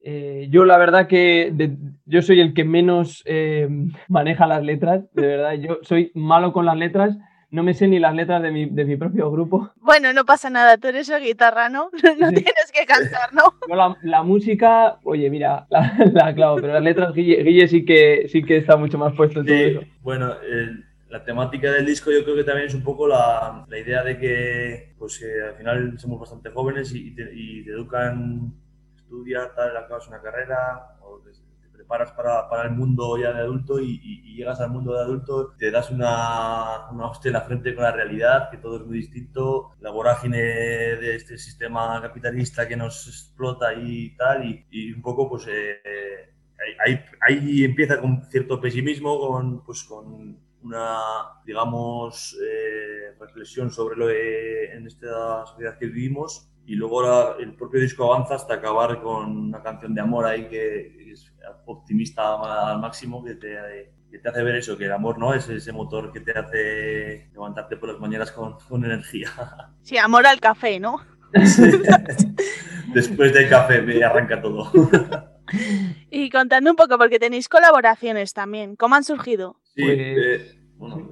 [0.00, 1.76] Eh, yo la verdad que de-
[2.06, 3.68] yo soy el que menos eh,
[4.08, 5.52] maneja las letras, de verdad.
[5.54, 7.16] Yo soy malo con las letras,
[7.50, 9.72] no me sé ni las letras de mi, de mi propio grupo.
[9.76, 11.90] Bueno, no pasa nada, tú eres el guitarra, ¿no?
[12.20, 12.34] No Sí.
[12.36, 13.42] tienes que cantar, ¿no?
[13.68, 17.84] Yo la, la música, oye, mira, la, la clavo, pero las letras, Guille, Guille sí,
[17.84, 19.80] que, sí que está mucho más puesto en todo Sí, eso.
[20.02, 23.78] bueno, el- la temática del disco yo creo que también es un poco la, la
[23.78, 28.52] idea de que, pues, que al final somos bastante jóvenes y, te, y te educan,
[28.96, 31.30] estudias, tal, acabas una carrera o te,
[31.72, 35.54] preparas para, para el mundo ya de adulto y, y- llegas al mundo de adulto,
[35.58, 38.98] te das una, una hostia en la frente con la realidad, que todo es muy
[38.98, 45.28] distinto, la vorágine de este sistema capitalista que nos explota y tal, y, un poco
[45.28, 45.46] pues...
[45.48, 45.80] eh,
[46.84, 50.98] ahí, ahí- ahí empieza con cierto pesimismo, con, pues, con una
[51.44, 57.54] digamos, eh, reflexión sobre lo de, en esta sociedad que vivimos y luego la- el
[57.56, 61.32] propio disco avanza hasta acabar con una canción de amor ahí que es
[61.64, 63.56] optimista al máximo, que te,
[64.10, 67.30] que te hace ver eso, que el amor no es ese motor que te hace
[67.32, 69.30] levantarte por las mañanas con, con energía.
[69.82, 71.00] Sí, amor al café, ¿no?
[72.92, 74.70] Después del café me arranca todo.
[76.10, 78.76] Y contando un poco, porque tenéis colaboraciones también.
[78.76, 79.56] ¿Cómo han surgido?
[79.78, 80.40] Sí, Pues- eh,
[80.76, 81.08] bueno,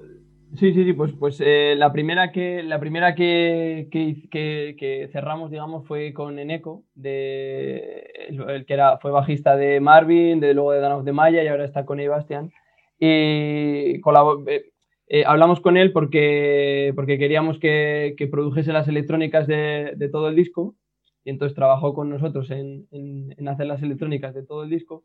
[0.57, 5.09] Sí, sí, sí, pues, pues eh, la primera que la primera que, que, que- que
[5.13, 10.55] cerramos, digamos, fue con Eneco, de, el, el que era, fue bajista de Marvin, de
[10.55, 12.51] luego de Dan of the Maya y ahora está con Sebastián.
[12.99, 14.01] Y eh,
[15.09, 20.29] eh, hablamos con él porque, porque queríamos que, que produjese las electrónicas de, de todo
[20.29, 20.75] el disco
[21.23, 25.05] y entonces trabajó con nosotros en, en- en hacer las electrónicas de todo el disco.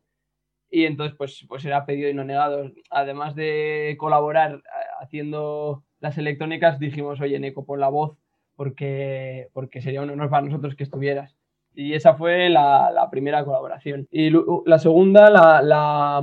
[0.74, 2.72] Y entonces, pues, pues era pedido y no negado.
[2.90, 8.16] Además de colaborar a- haciendo las electrónicas, dijimos, oye, Neko, pon la voz,
[8.56, 11.36] porque, porque sería un honor para nosotros que estuvieras.
[11.74, 14.08] Y esa fue la, la primera colaboración.
[14.10, 14.30] Y
[14.64, 16.22] la segunda la, la,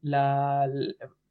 [0.00, 0.68] la,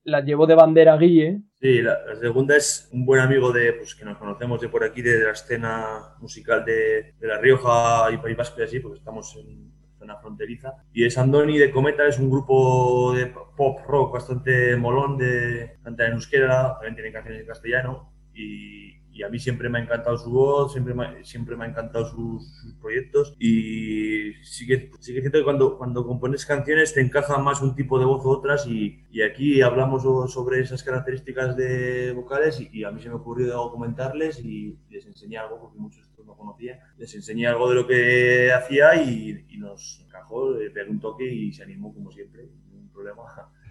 [0.04, 1.42] la llevó de bandera Guille.
[1.60, 5.02] Sí, la, segunda es un buen amigo de, pues que nos conocemos de por aquí,
[5.02, 9.36] de la escena musical de, de La Rioja y País Vasco y así, porque estamos
[9.36, 10.74] en zona fronteriza.
[10.92, 16.08] Y es Andoni de Cometa, es un grupo de pop rock bastante molón, de cantar
[16.08, 18.12] en euskera, también tiene canciones en castellano.
[18.34, 21.68] Y, y a mí siempre me ha encantado su voz, siempre me, siempre me ha
[21.70, 23.36] encantado sus, sus proyectos.
[23.40, 27.76] Y sí que, sí que siento que cuando, cuando compones canciones te encaja más un
[27.76, 28.66] tipo de voz u otras.
[28.68, 32.60] Y, y aquí hablamos so- sobre esas características de vocales.
[32.62, 36.26] Y, y a mí se me ocurrió comentarles y les enseñé algo, porque muchos estos
[36.26, 36.80] no conocía.
[36.98, 41.26] Les enseñé algo de lo que hacía y, y nos encajó, le pegué un toque
[41.32, 43.24] y se animó como siempre, ningún problema.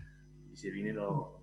[0.52, 1.39] Y se vino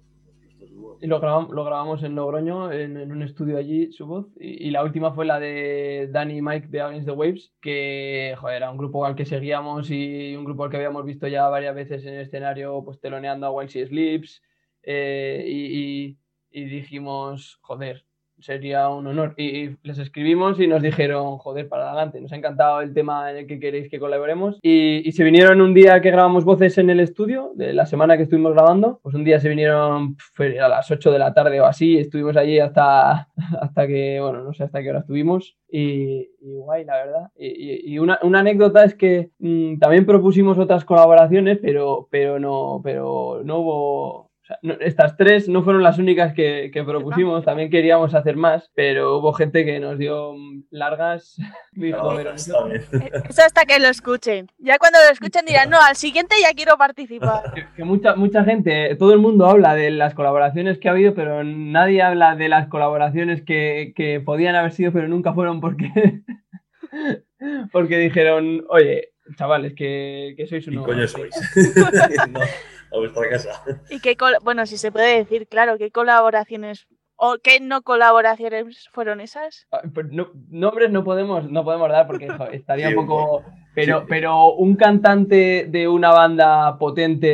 [0.99, 4.27] y lo grabamos, lo grabamos en Logroño, en, en un estudio allí, su voz.
[4.39, 8.57] Y, la última fue la de Danny y Mike de Against the Waves, que joder,
[8.57, 11.75] era un grupo al que seguíamos y un grupo al que habíamos visto ya varias
[11.75, 14.41] veces en el escenario, pues teloneando a While She Sleeps.
[14.83, 16.17] eh, y-
[16.49, 18.06] y dijimos, joder,
[18.39, 19.33] sería un honor.
[19.37, 23.31] Y, y les escribimos y nos dijeron, joder, para adelante, nos ha encantado el tema
[23.31, 24.59] en el que queréis que colaboremos.
[24.61, 28.17] Y, y se vinieron un día que grabamos voces en el estudio, de la semana
[28.17, 31.33] que estuvimos grabando, pues un día se vinieron pf, fue a las 8 de la
[31.33, 33.29] tarde o así, estuvimos allí hasta,
[33.61, 35.57] hasta que, bueno, no sé hasta qué hora estuvimos.
[35.69, 37.31] Y, y guay, la verdad.
[37.37, 43.41] Y, una, una anécdota es que mm, también propusimos otras colaboraciones, pero, pero, no, pero
[43.43, 44.26] no hubo...
[44.47, 48.37] o sea, no- estas tres no fueron las únicas que, que propusimos, también queríamos hacer
[48.37, 50.33] más, pero hubo gente que nos dio
[50.71, 51.35] largas.
[51.73, 52.81] Dijo, Claro, "Pero está bien.
[52.93, 54.47] Eh, Eso hasta que lo escuchen.
[54.57, 57.51] Ya cuando lo escuchen dirán, no, al siguiente ya quiero participar.
[57.53, 61.13] que, que mucha, mucha gente, todo el mundo habla de las colaboraciones que ha habido,
[61.13, 66.21] pero nadie habla de las colaboraciones que, que podían haber sido, pero nunca fueron porque,
[67.71, 70.85] porque dijeron, oye, chavales, que, que sois ¿Qué unos...
[70.85, 71.35] coño sois?
[72.31, 72.39] no,
[72.91, 73.63] a vuestra casa.
[73.89, 76.87] Y qué bueno, si se puede decir, claro, qué colaboraciones
[77.17, 79.67] o qué no colaboraciones fueron esas.
[79.71, 83.43] Ah, pues no- nombres no podemos, no podemos dar porque estaría Sí, un poco.
[83.75, 84.05] Pero, sí.
[84.09, 87.27] pero un cantante de una banda potente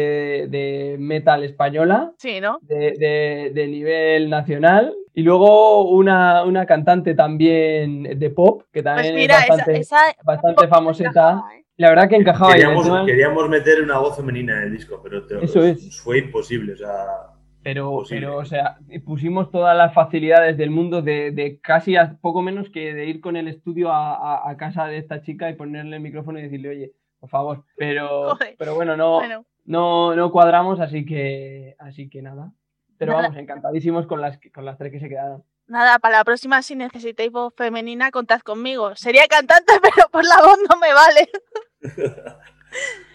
[0.49, 2.59] de metal española, Sí, ¿no?
[2.61, 8.95] de, de- de nivel nacional, y luego una, una cantante también de pop, que Pues
[8.95, 11.43] también mira, es bastante, esa, esa bastante famoseta.
[11.55, 11.63] ¿eh?
[11.77, 12.59] La verdad que encajaba ahí.
[12.59, 16.01] Queríamos, encima- queríamos meter una voz femenina en el disco, pero te- Eso es.
[16.01, 16.73] fue imposible.
[16.73, 17.05] O sea,
[17.63, 18.27] Pero, Posible.
[18.27, 22.69] pero, o sea, pusimos todas las facilidades del mundo de, de casi a poco menos
[22.69, 25.95] que de ir con el estudio a, a- a casa de esta chica y ponerle
[25.95, 27.63] el micrófono y decirle, oye, por favor.
[27.77, 28.55] Pero, Joder.
[28.59, 32.51] pero bueno, no, Bueno, no, no cuadramos, así que, así que nada.
[32.97, 33.23] Pero Nada.
[33.29, 35.43] vamos, encantadísimos con las, con las tres que se quedaron.
[35.67, 38.95] nada, para la próxima, si necesitáis voz femenina, contad conmigo.
[38.95, 41.29] Sería cantante, pero por la voz no me vale.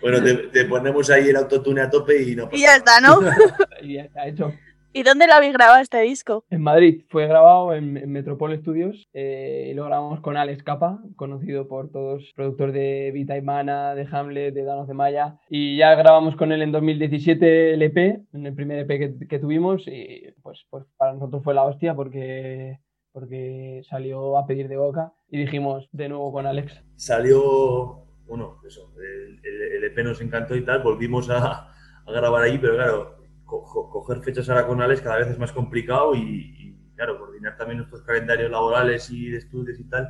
[0.01, 3.21] bueno, te, te ponemos ahí el autotune a tope y no Y ya está, ¿no?
[3.83, 4.53] Y ya está hecho.
[4.91, 6.45] ¿Y dónde lo habéis grabado este disco?
[6.51, 11.01] En Madrid, fue grabado en, en Metropol Studios eh, y lo grabamos con Alex Capa,
[11.15, 15.39] conocido por todos, productor de Vita y Mana, de Hamlet, de Danos de Maya.
[15.51, 17.97] Y ya grabamos con él en 2017 el EP,
[18.33, 21.95] en el primer EP que, que tuvimos y pues, pues para nosotros fue la hostia
[21.95, 22.81] porque,
[23.13, 26.83] porque salió a pedir de boca y dijimos de nuevo con Alex.
[26.97, 31.75] salió, bueno, eso, el, el- EP nos encantó y tal, volvimos a,
[32.07, 35.53] grabar ahí, pero claro, co- co- coger fechas ahora con Alex cada vez es más
[35.53, 40.09] complicado y, claro, coordinar también nuestros calendarios laborales y de estudios y tal.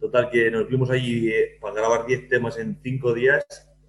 [0.00, 3.44] Total, que nos vimos allí eh, para grabar 10 temas en 5 días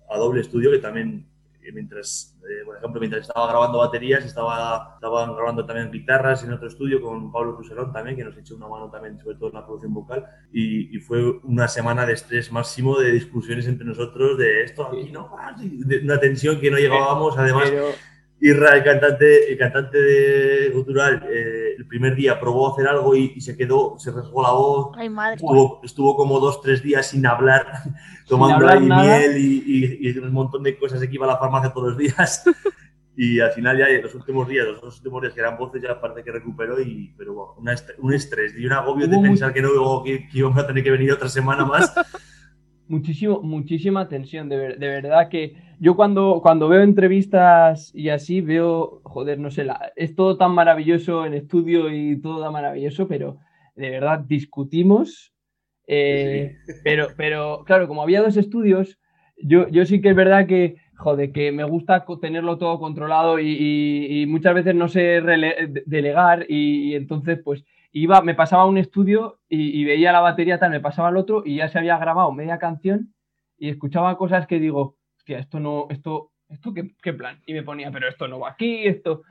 [0.09, 1.27] a doble estudio, que también
[1.71, 6.67] mientras, eh, por ejemplo, mientras estaba grabando baterías, estaba, estaban grabando también guitarras en otro
[6.67, 9.65] estudio con Pablo Crucerón también, que nos echó una mano también, sobre todo en la
[9.65, 10.25] producción vocal.
[10.51, 15.11] Y, y fue una semana de estrés máximo, de discusiones entre nosotros, de esto aquí
[15.11, 17.37] no, va", y de una tensión que no llegábamos.
[17.37, 17.87] Además, Pero
[18.39, 23.15] Irra, el cantante, el cantante de Gutural, eh, el primer día probó a hacer algo
[23.15, 24.91] y, y se quedó, se rasgó la voz.
[24.95, 25.35] Ay, madre.
[25.37, 27.65] Estuvo, estuvo como dos, tres días sin hablar,
[28.27, 29.17] tomando hablar ahí nada.
[29.19, 31.97] miel y, y- y un montón de cosas que iba a la farmacia todos los
[31.97, 32.43] días.
[33.19, 35.81] Y al final ya en los últimos días, los dos últimos días que eran voces,
[35.81, 39.17] ya parece que recuperó, y, pero bueno, una est- un estrés y un agobio de
[39.19, 41.91] pensar que no que, que íbamos a tener que venir otra semana más.
[42.87, 48.41] muchísimo, muchísima tensión, de, ver- de verdad que yo cuando, cuando veo entrevistas y así
[48.41, 53.07] veo, joder, no sé, la- es todo tan maravilloso en estudio y todo tan maravilloso,
[53.07, 53.37] pero
[53.75, 55.33] de verdad discutimos,
[55.87, 58.99] eh, pero, pero claro, como había dos estudios,
[59.37, 63.49] yo, yo sí que es verdad que, joder, que me gusta tenerlo todo controlado y,
[63.51, 65.21] y- y muchas veces no sé
[65.85, 70.59] delegar y, y entonces pues iba, me pasaba un estudio y, y veía la batería
[70.59, 73.13] tal, me pasaba al otro y ya se había grabado media canción
[73.57, 74.96] y escuchaba cosas que digo,
[75.27, 77.41] hostia, esto no, esto, esto qué, qué plan.
[77.45, 79.23] Y me ponía, pero esto no va aquí, esto.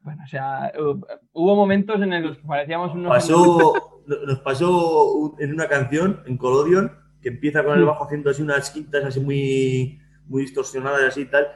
[0.00, 3.08] Bueno, o sea, hu- hubo momentos en los que parecíamos unos.
[3.10, 6.90] Pasó, nos pasó en una canción, en Colodion,
[7.22, 7.86] que empieza con el Sí.
[7.86, 11.46] bajo haciendo así unas quintas así muy, muy distorsionadas así y tal.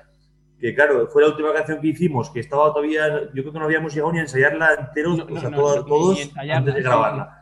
[0.61, 3.65] Que claro, fue la última canción que hicimos, que estaba todavía, yo creo que no
[3.65, 7.39] habíamos llegado ni a ensayarla enteros, No, o sea, no, todos ensayarla, antes de grabarla.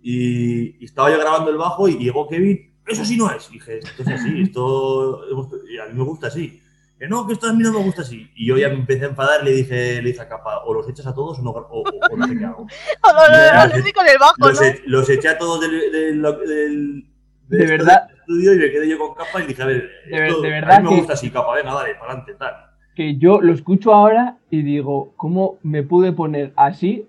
[0.00, 3.48] Y, y estaba yo grabando el bajo y llegó Kevin, eso sí no es.
[3.50, 6.60] Y dije, esto es así, esto a mí me gusta así.
[6.98, 8.30] Que no, que esto a mí no me gusta así.
[8.36, 10.72] Y yo ya me empecé a enfadar y le dije, le dije a Capa, o
[10.74, 12.62] los echas a todos o no, o- o- o no sé qué hago.
[13.02, 14.66] O con el bajo, Los, ¿no?
[14.66, 17.06] e- los eché a todos del, del, del-
[17.48, 18.06] De verdad.
[18.08, 20.40] del estudio y me quedé yo con capa y dije, a ver, De ver- esto,
[20.42, 22.54] de a verdad mí me que- gusta así, capa, venga, dale, para adelante, tal.
[22.94, 27.08] que yo lo escucho ahora y digo, ¿cómo me pude poner así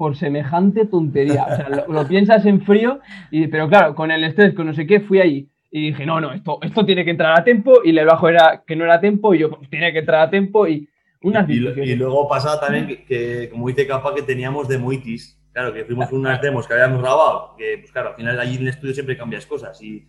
[0.00, 1.44] por semejante tontería?
[1.44, 4.72] O sea, lo, lo piensas en frío, y, pero claro, con el estrés, con no
[4.72, 7.84] sé qué, fui allí y dije, no, no, esto, esto tiene que entrar a tempo
[7.84, 10.30] y el bajo era que no era tempo y yo, pues tiene que entrar a
[10.30, 10.88] tempo y
[11.20, 15.36] unas Y, y luego pasaba también que, que, como dice Capa, que teníamos demoitis.
[15.52, 18.62] Claro, que fuimos unas demos que habíamos grabado, que pues claro, al final allí en
[18.62, 19.82] el estudio siempre cambias cosas.
[19.82, 20.08] Y,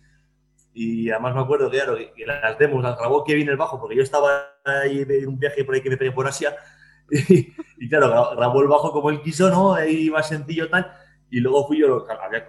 [0.72, 3.78] y además me acuerdo que, claro, que, que las demos las grabó Kevin el bajo,
[3.78, 4.30] porque yo estaba
[4.64, 6.54] ahí en un viaje por ahí que me pegué por Asia.
[7.28, 7.52] Y,
[7.84, 9.74] y claro, gra- grabó el bajo como él quiso, ¿no?
[9.74, 10.90] Ahí más sencillo tal.
[11.30, 12.06] Y luego fui yo,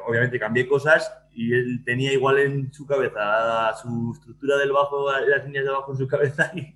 [0.08, 5.46] obviamente cambié cosas y él tenía igual en su cabeza su estructura del bajo, las
[5.46, 6.76] líneas de bajo en su cabeza y,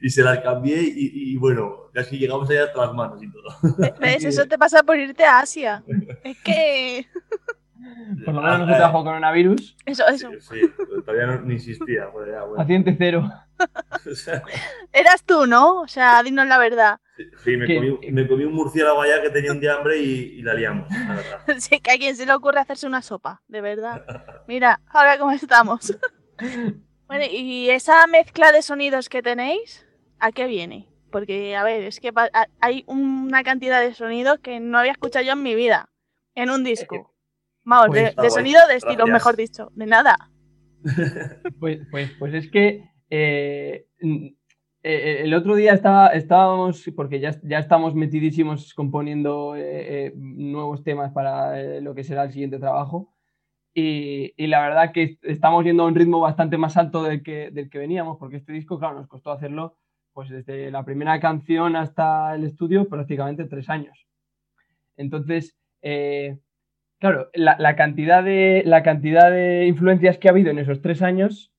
[0.00, 3.54] y se las cambié y, y bueno, casi llegamos allá hasta las manos y todo.
[4.00, 4.24] ¿Ves?
[4.24, 5.82] Eso te pasa por irte a Asia.
[6.24, 7.06] Es que.
[8.24, 10.30] Por lo menos no se trajo coronavirus, Eso, eso.
[10.40, 10.70] Sí, sí,
[11.04, 12.06] todavía no ni existía.
[12.06, 12.56] Bueno, ya, bueno.
[12.56, 13.28] paciente cero.
[14.10, 14.42] O sea,
[14.92, 15.80] Eras tú, ¿no?
[15.82, 17.00] O sea, dinos la verdad.
[17.44, 20.42] Sí, me comí, me comí un murciélago allá que tenía un de hambre y, y
[20.42, 21.40] la liamos, la verdad.
[21.58, 24.04] Sé que a quien se le ocurre hacerse una sopa, de verdad.
[24.48, 25.96] Mira, ahora cómo estamos.
[27.06, 29.86] Bueno, y esa mezcla de sonidos que tenéis,
[30.18, 30.88] ¿a qué viene?
[31.10, 32.10] Porque, a ver, es que
[32.58, 35.90] hay una cantidad de sonidos que no había escuchado yo en mi vida,
[36.34, 37.14] en un disco.
[37.64, 39.12] Vamos, Pues de, sonido de estilo, Gracias.
[39.12, 40.16] mejor dicho, de nada.
[41.60, 43.86] Pues, pues, pues es que eh,
[44.82, 50.82] eh, el otro día estaba, estábamos, porque ya, ya estamos metidísimos componiendo eh, eh, nuevos
[50.82, 53.12] temas para eh, lo que será el siguiente trabajo.
[53.74, 57.50] Y, y la verdad que estamos yendo a un ritmo bastante más alto del que,
[57.50, 59.76] del que veníamos, porque este disco, claro, nos costó hacerlo
[60.12, 64.06] pues desde la primera canción hasta el estudio prácticamente tres años.
[64.96, 66.38] Entonces, eh,
[66.98, 71.00] claro, la, la cantidad de, la cantidad de influencias que ha habido en esos tres
[71.00, 71.51] años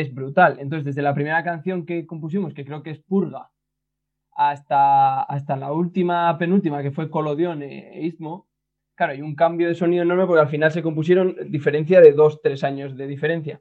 [0.00, 0.58] es brutal.
[0.60, 3.50] Entonces, desde la primera canción que compusimos, que creo que es Purga,
[4.36, 8.48] hasta, hasta la última, penúltima, que fue Colodión e Istmo,
[8.94, 12.40] claro, hay un cambio de sonido enorme porque al final se compusieron diferencia de dos,
[12.42, 13.60] tres años de diferencia.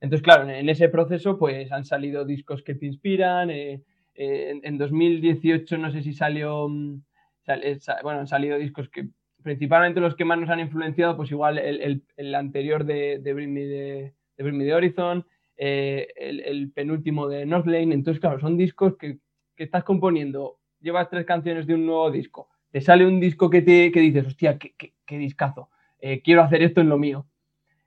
[0.00, 3.50] Entonces, claro, en, ese proceso pues han salido discos que te inspiran.
[3.50, 3.82] eh,
[4.14, 7.02] eh, en, en 2018 no sé si salió, mm,
[7.48, 9.08] eh, bueno, han salido discos que
[9.42, 13.52] principalmente los que más nos han influenciado, pues igual el, el- anterior de, de, Bring
[13.52, 15.26] Me the, de Bring Me the Horizon,
[15.62, 17.92] eh, el, el penúltimo de Northlane.
[17.94, 19.18] Entonces, claro, son discos que,
[19.54, 23.60] que estás componiendo, llevas tres canciones de un nuevo disco, te sale un disco que,
[23.60, 25.68] te, que dices, hostia, qué, qué, qué discazo,
[26.00, 27.26] eh, quiero hacer esto en lo mío,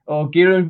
[0.05, 0.69] o quiero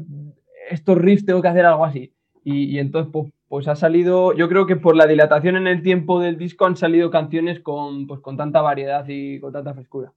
[0.70, 2.14] estos riffs, tengo que hacer algo así.
[2.45, 5.84] Y, y entonces, pues, pues ha salido, yo creo que por la dilatación en el
[5.84, 10.14] tiempo del disco han salido canciones con, pues, con tanta variedad y con tanta frescura.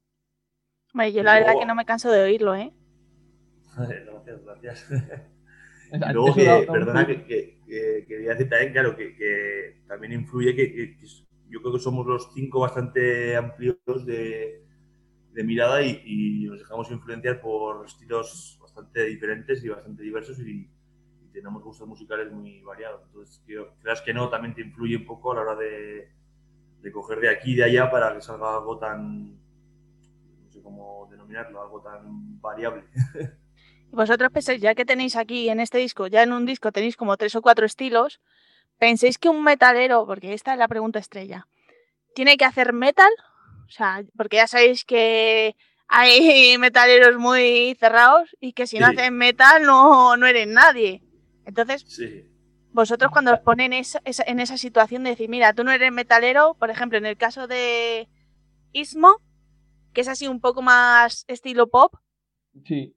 [0.95, 2.73] Hombre, yo la verdad que no me canso de oírlo, ¿eh?
[3.77, 5.27] Gracias, gracias.
[5.91, 9.83] O sea, Y luego, que, perdona, que, que- que quería decir también, claro, que, que
[9.89, 10.97] también influye que,
[11.49, 14.65] yo creo que somos los cinco bastante amplios de,
[15.33, 20.71] de mirada y, y nos dejamos influenciar por estilos bastante diferentes y bastante diversos y,
[21.23, 23.03] y tenemos gustos musicales muy variados.
[23.07, 23.43] Entonces,
[23.83, 26.11] creas que no, también te influye un poco a la hora de,
[26.83, 29.39] de coger de aquí y de allá para que salga algo tan,
[30.45, 32.85] no sé cómo denominarlo, algo tan variable.
[33.91, 37.17] Vosotros pensáis, ya que tenéis aquí en este disco, ya en un disco tenéis como
[37.17, 38.21] tres o cuatro estilos,
[38.79, 41.47] ¿pensáis que un metalero, porque esta es la pregunta estrella,
[42.15, 43.11] tiene que hacer metal?
[43.67, 45.57] O sea, porque ya sabéis que
[45.89, 48.97] hay metaleros muy cerrados y que si no Sí.
[48.97, 51.03] hacen metal no, no eres nadie.
[51.45, 52.25] Entonces, Sí.
[52.73, 55.93] vosotros cuando os ponen esa- esa- en esa situación de decir, mira, tú no eres
[55.93, 58.09] metalero, por ejemplo, en el caso de
[58.73, 59.21] Ismo,
[59.95, 61.95] que es así un poco más estilo pop,
[62.67, 62.95] Sí.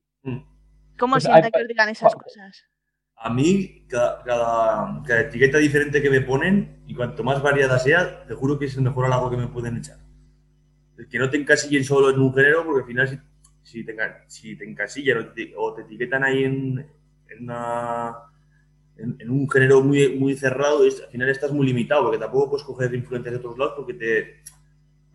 [0.99, 2.65] ¿Cómo Pues sienta hay- que os digan esas cosas?
[3.21, 8.25] A mí, cada, cada, cada etiqueta diferente que me ponen, y cuanto más variada sea,
[8.25, 9.97] te juro que es el mejor halago que me pueden echar.
[10.97, 13.19] El que no te encasillen solo en un género, porque al final, si,
[13.63, 13.95] si, te,
[14.27, 16.85] si te encasillan o te, o te etiquetan ahí en,
[17.29, 18.15] en, una-
[18.97, 22.51] en- en un género muy, muy cerrado, es- al final estás muy limitado, porque tampoco
[22.51, 24.43] puedes coger influencias de otros lados porque te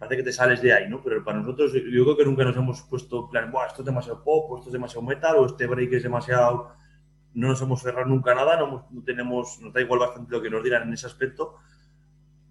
[0.04, 1.02] parece que te sales de ahí, ¿no?
[1.02, 4.22] Pero para nosotros, yo creo que nunca nos hemos puesto plan, Buah, esto es demasiado
[4.22, 6.72] pop, o esto es demasiado metal, o este break es demasiado
[7.34, 10.48] no nos hemos cerrado nunca nada, no, no tenemos, nos da igual bastante lo que
[10.50, 11.56] nos digan en ese aspecto.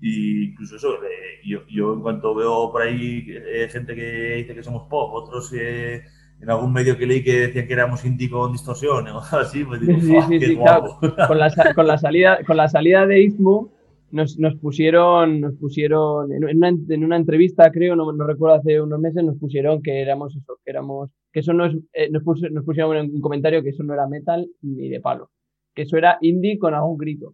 [0.01, 4.53] Y incluso eso, eh, yo, yo en cuanto veo por ahí eh, gente que dice
[4.53, 6.03] que somos pop, otros eh,
[6.41, 9.79] en algún medio que leí que decían que éramos indie con distorsión o así, pues
[9.79, 10.99] digo, Sí, "Fua, sí, qué sí, guapo".
[10.99, 13.71] con la, con la salida con la salida de Istmo
[14.14, 18.80] nos, nos pusieron nos pusieron en una, en una entrevista creo no, no recuerdo hace
[18.82, 22.24] unos meses nos pusieron que éramos eso que éramos que eso no es eh, nos,
[22.24, 25.32] pus- nos pusieron en un comentario que eso no era metal ni de palo
[25.76, 27.34] que eso era indie con algún grito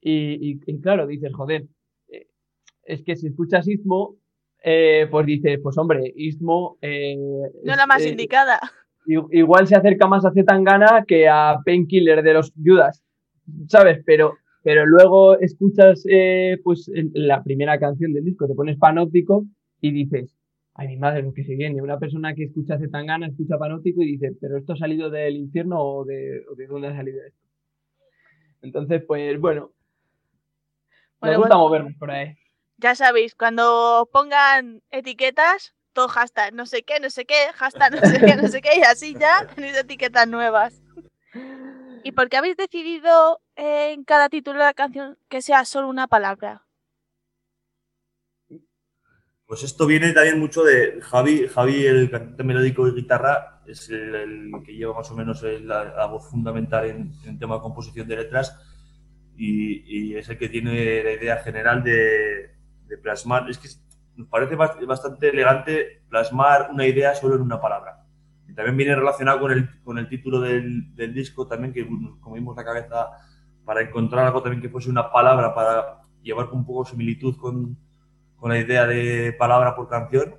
[0.00, 1.64] y, y- y claro dices joder
[2.08, 2.26] eh,
[2.84, 4.16] es que si escuchas Istmo
[4.64, 7.16] eh, pues dices pues hombre Istmo eh,
[7.62, 8.58] No la más indicada.
[9.06, 13.04] igual se acerca más a Zetangana que a Painkiller de los Judas,
[13.68, 14.02] ¿sabes?
[14.04, 14.34] Pero,
[14.66, 19.44] pero luego escuchas eh, pues la primera canción del disco, te pones Panóptico
[19.80, 20.34] y dices,
[20.74, 21.80] ay mi madre, lo que se viene.
[21.80, 25.80] Una persona que escucha Zetangana escucha Panóptico y dice, pero esto ha salido del infierno
[25.80, 27.38] o de, o de dónde ha salido esto.
[28.62, 29.70] Entonces, pues bueno,
[31.20, 31.68] Bueno, nos gusta bueno.
[31.68, 32.34] movernos por ahí.
[32.78, 38.00] Ya sabéis, cuando pongan etiquetas, todo hashtag, no sé qué, no sé qué, hashtag, no
[38.00, 40.82] sé qué, no sé qué, y así ya tenéis etiquetas nuevas.
[42.06, 46.06] ¿Y por qué habéis decidido en cada título de la canción que sea solo una
[46.06, 46.64] palabra?
[49.44, 54.52] Pues esto viene también mucho de Javi, Javi el cantante melódico y guitarra, es el,
[54.64, 58.56] que lleva más o menos la, voz fundamental en, en tema de composición de letras
[59.36, 62.54] y, es el que tiene la idea general de,
[62.86, 63.50] de plasmar.
[63.50, 63.68] Es que
[64.14, 68.05] nos parece bast- bastante elegante plasmar una idea solo en una palabra.
[68.56, 72.56] También viene relacionado con el, con el título del, del disco también, que nos comimos
[72.56, 73.10] la cabeza
[73.66, 77.76] para encontrar algo también que fuese una palabra para llevar un poco similitud con,
[78.36, 80.36] con la idea de palabra por canción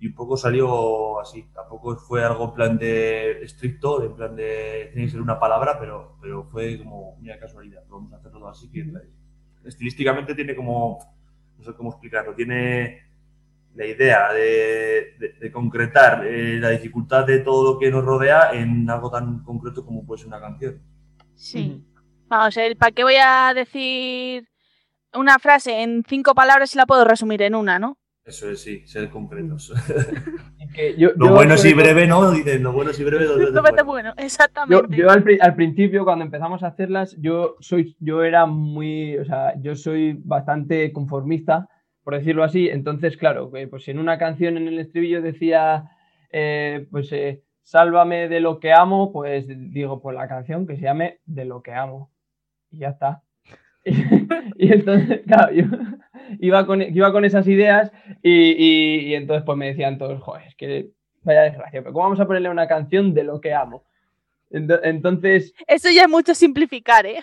[0.00, 1.48] y un poco salió así.
[1.54, 5.78] Tampoco fue algo en plan de estricto, en plan de tiene que ser una palabra,
[5.78, 7.82] pero, pero fue como una casualidad.
[7.88, 8.84] Vamos a hacerlo así que
[9.64, 10.98] estilísticamente tiene como,
[11.58, 13.05] no sé cómo explicarlo, tiene
[13.76, 18.50] la idea de, de- de concretar eh, la dificultad de todo lo que nos rodea
[18.52, 20.80] en algo tan concreto como puede ser una canción.
[21.34, 21.84] Sí.
[22.28, 24.48] Vamos, el para qué voy a decir
[25.14, 27.96] una frase en cinco palabras y la puedo resumir en una, ¿no?
[28.24, 29.72] Eso es, sí, ser concretos.
[30.74, 32.30] Que yo- lo yo, bueno es y breve, ¿no?
[32.32, 33.84] Dicen, lo bueno es y breve, No vete bueno.
[33.84, 34.96] bueno, Yo, exactamente.
[34.96, 39.24] yo al, pri- al principio, cuando empezamos a hacerlas, yo soy, yo era muy, o
[39.24, 41.68] sea, yo soy bastante conformista,
[42.06, 42.68] por decirlo así.
[42.68, 45.90] Entonces, claro, que, pues en una canción en el estribillo decía,
[46.30, 50.82] eh, pues, eh, sálvame de lo que amo, pues digo, pues la canción que se
[50.82, 52.12] llame De lo que amo.
[52.70, 53.22] Y ya está.
[53.84, 55.64] y entonces, claro, yo
[56.38, 57.90] iba con, iba con esas ideas
[58.22, 60.90] y, y- y entonces pues me decían todos, joder, es que
[61.22, 63.84] vaya desgracia, pero ¿cómo vamos a ponerle una canción de lo que amo?
[64.52, 67.18] Ento- Entonces, Eso ya es mucho simplificar, ¿eh?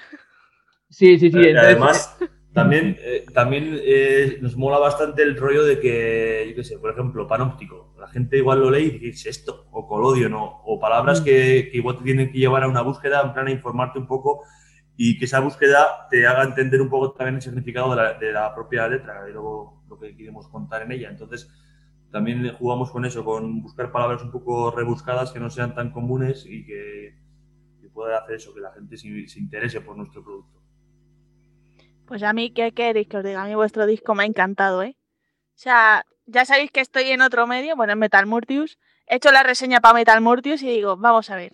[0.90, 1.38] sí, sí, sí.
[1.38, 2.18] Entonces- además,
[2.54, 6.92] también, eh, también eh, nos mola bastante el rollo de que, yo qué sé, por
[6.92, 7.94] ejemplo, panóptico.
[8.00, 9.68] La gente igual lo lee y dice, ¿qué es esto?
[9.72, 10.62] O colodio, ¿no?
[10.66, 11.24] O palabras Mm.
[11.24, 14.08] que, que igual te tienen que llevar a una búsqueda, en plan a informarte un
[14.08, 14.44] poco
[14.96, 18.32] y que esa búsqueda te haga entender un poco también el significado de la, de
[18.32, 21.10] la propia letra y luego lo que queremos contar en ella.
[21.10, 21.50] Entonces,
[22.12, 26.46] también jugamos con eso, con buscar palabras un poco rebuscadas que no sean tan comunes
[26.48, 27.16] y que,
[27.82, 30.63] que pueda hacer eso, que la gente se, se interese por nuestro producto.
[32.06, 33.44] Pues a mí, ¿qué queréis que os diga?
[33.44, 34.96] A mí vuestro disco me ha encantado, ¿eh?
[35.56, 38.78] O sea, ya sabéis que estoy en otro medio, bueno, en Metal Murtius.
[39.08, 41.54] He hecho la reseña para Metal Murtius y digo, vamos a ver.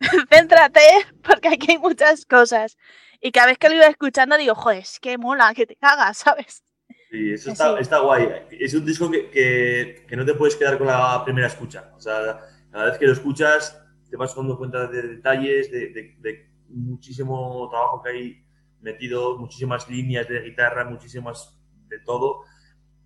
[0.30, 0.80] Céntrate,
[1.22, 2.76] porque aquí hay muchas cosas.
[3.20, 6.18] Y cada vez que lo iba escuchando digo, joder, es que mola, que te cagas,
[6.24, 6.62] ¿sabes?
[7.10, 8.28] Sí, eso está, está guay.
[8.52, 11.90] Es un disco que, que- que no te puedes quedar con la primera escucha.
[11.96, 13.76] O sea, cada vez que lo escuchas
[14.08, 18.44] te vas dando cuenta de detalles, de, de- de muchísimo trabajo que hay
[18.82, 21.58] metido, muchísimas líneas de guitarra, muchísimas
[21.88, 22.42] de todo.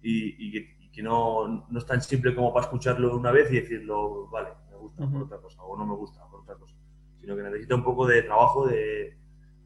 [0.02, 3.50] Y, y que, y que no, no es tan simple como para escucharlo una vez
[3.52, 5.24] y decirlo, vale, me gusta por Ujú.
[5.24, 6.76] otra cosa o no me gusta por otra cosa.
[7.20, 9.16] Sino que necesita un poco de trabajo, de,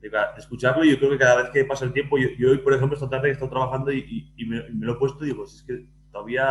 [0.00, 2.50] de de escucharlo y yo creo que cada vez que pasa el tiempo, yo, yo
[2.50, 5.24] hoy por ejemplo esta tarde he estado trabajando y, y- me, me lo he puesto
[5.24, 6.46] y digo, pues es que todavía,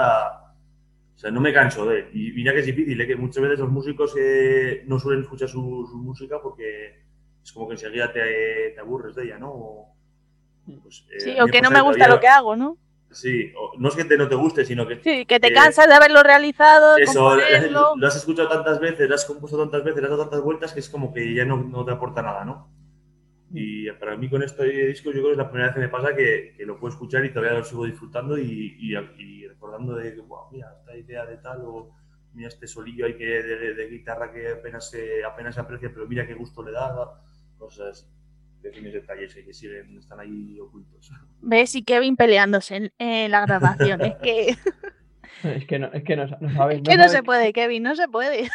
[1.15, 2.09] o sea, no me canso de él.
[2.13, 3.07] Y mira que es difícil, ¿eh?
[3.07, 7.06] que muchas veces los músicos eh, no suelen escuchar su, su música porque
[7.47, 9.51] es como que enseguida te, te aburres de ella, ¿no?
[9.53, 9.95] O,
[10.83, 12.77] pues, eh, Sí, o que no me gusta todavía- lo que hago, ¿no?
[13.09, 15.53] Sí, o- no es que te, no te guste, sino que Sí, que te Eh,
[15.53, 17.37] cansas de haberlo realizado, de eso,
[17.95, 20.81] lo has escuchado tantas veces, lo has compuesto tantas veces, has dado tantas vueltas que
[20.81, 22.69] es como que ya no, no te aporta nada, ¿no?
[23.53, 25.87] Y para mí con este disco yo creo que es la primera vez que me
[25.87, 29.95] pasa que, que lo puedo escuchar y todavía lo sigo disfrutando y, y, y recordando
[29.95, 31.91] de que, wow, mira, esta idea de tal o
[32.33, 35.89] mira este solillo ahí que, de, de- de guitarra que apenas se, apenas se aprecia,
[35.93, 36.93] pero mira qué gusto le da,
[37.57, 38.09] cosas,
[38.61, 41.11] pequeños detalles que siguen, están ahí ocultos.
[41.41, 41.75] ¿Ves?
[41.75, 44.01] Y Kevin peleándose en, en la grabación.
[44.01, 44.55] es que,
[45.43, 46.81] Es que no, es que no, no sabes.
[46.81, 48.49] que no sabes- se puede, Kevin, no se puede.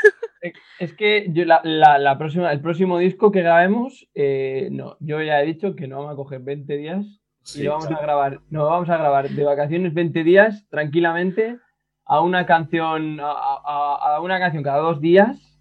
[0.80, 5.22] Es que yo la, la- la próxima, el próximo disco que grabemos, eh, no, yo
[5.22, 7.20] ya he dicho que no vamos a coger 20 días
[7.54, 11.56] y lo vamos a grabar, no vamos a grabar de vacaciones 20 días tranquilamente
[12.04, 15.51] a una canción, a, a- a una canción cada dos días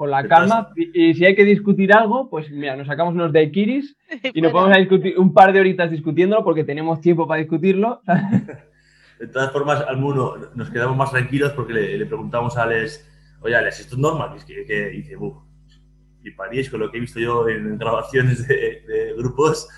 [0.00, 3.34] con la calma y, y si hay que discutir algo, pues mira, nos sacamos unos
[3.34, 3.94] daiquiris
[4.32, 8.00] y nos vamos a discutir un par de horitas discutiéndolo porque tenemos tiempo para discutirlo.
[9.20, 13.06] De todas formas, al Muno nos quedamos más tranquilos porque le, le preguntamos a Alex,
[13.42, 14.30] oye Alex, ¿esto es normal?
[14.32, 15.36] Y es que, que- y dice, uff,
[16.22, 18.54] fliparíais con lo que he visto yo en grabaciones de,
[18.88, 19.68] de grupos.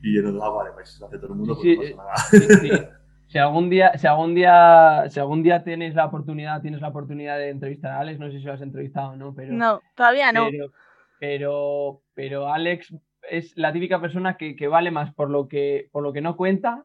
[0.00, 2.38] Y yo no, ah, vale, pues lo hace todo el mundo, Sí, pues no pasa
[2.38, 2.48] nada.
[2.60, 2.70] Sí, sí.
[3.28, 7.38] Si algún día, si algún día, si algún día tienes la oportunidad, tienes la oportunidad
[7.38, 10.30] de entrevistar a Alex, no sé si lo has entrevistado o no, pero, No, todavía
[10.32, 10.46] no.
[10.50, 10.72] pero,
[11.18, 12.94] pero, pero Alex
[13.28, 16.36] es la típica persona que, que vale más por lo que, por lo que no
[16.36, 16.84] cuenta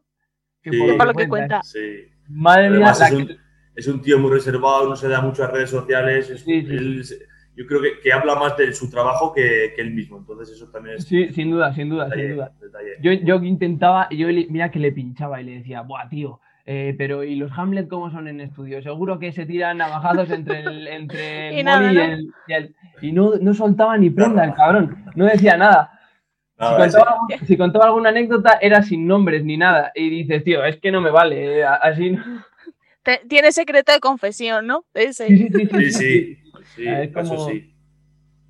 [0.63, 0.77] que Sí.
[0.79, 1.59] por lo que, Por lo que cuenta.
[1.61, 1.63] cuenta.
[1.63, 2.07] Sí.
[2.29, 3.37] Madre mía, es, un, que-
[3.75, 6.29] es un tío muy reservado, no se da mucho a redes sociales.
[6.29, 7.25] es- Sí, sí, él se-
[7.55, 10.17] yo creo que, que habla más de su trabajo que, que él mismo.
[10.17, 12.51] Entonces, eso también es sí, sin duda, sin duda, detalle, sin duda.
[12.61, 12.89] detalle.
[13.01, 16.95] Yo, yo intentaba, yo le- mira que le pinchaba y le decía, buah, tío, eh,
[16.97, 18.81] pero ¿y los Hamlet cómo son en estudio?
[18.81, 22.03] Seguro que se tiran navajazos entre el, entre el Y nada, y, ¿no?
[22.03, 25.91] el, y el- y no, no soltaba ni prenda el cabrón, no decía nada.
[26.59, 27.17] Si contaba,
[27.47, 29.91] si contaba alguna anécdota era sin nombres ni nada.
[29.95, 32.23] Y dices, tío, es que no me vale, eh, así no.
[33.03, 34.85] Te- tiene secreto de confesión, ¿no?
[34.93, 35.27] Ese.
[35.27, 36.37] Sí, sí, sí, sí,
[36.75, 37.67] Sí, Ah, es eso como- sí.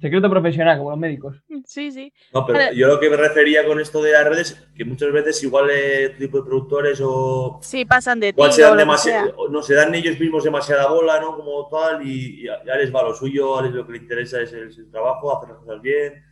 [0.01, 1.37] Secreto profesional, como los médicos.
[1.65, 2.11] Sí, sí.
[2.33, 2.75] No, pero Vale.
[2.75, 6.05] yo lo que me refería con esto de las redes, que muchas veces igual eh,
[6.05, 9.93] este tipo de productores o Sí, pasan de igual se dan demasiado, no se dan
[9.93, 11.35] ellos mismos demasiada bola, ¿no?
[11.37, 14.41] Como tal, y, y ya les va lo suyo, a les lo que le interesa
[14.41, 16.23] es el, trabajo, hacer las cosas bien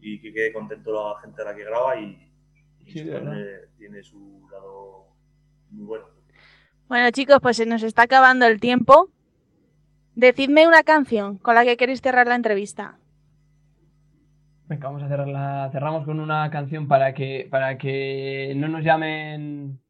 [0.00, 2.26] y que quede contento la gente a la que graba y,
[2.86, 3.04] Sí,
[3.78, 5.06] tiene su lado
[5.70, 6.06] muy bueno.
[6.90, 9.10] Bueno, chicos, pues se nos está acabando el tiempo.
[10.16, 12.98] Decidme una canción con la que queréis cerrar la entrevista.
[14.66, 15.68] Venga, vamos a cerrarla.
[15.70, 19.80] Cerramos con una canción para que, para que no nos llamen.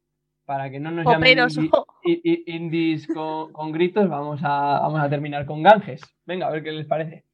[0.45, 1.59] Para que no nos llamen Poperos.
[2.05, 6.03] indies con, con gritos, vamos a, vamos a terminar con Ganges.
[6.27, 7.25] Venga, a ver qué les parece.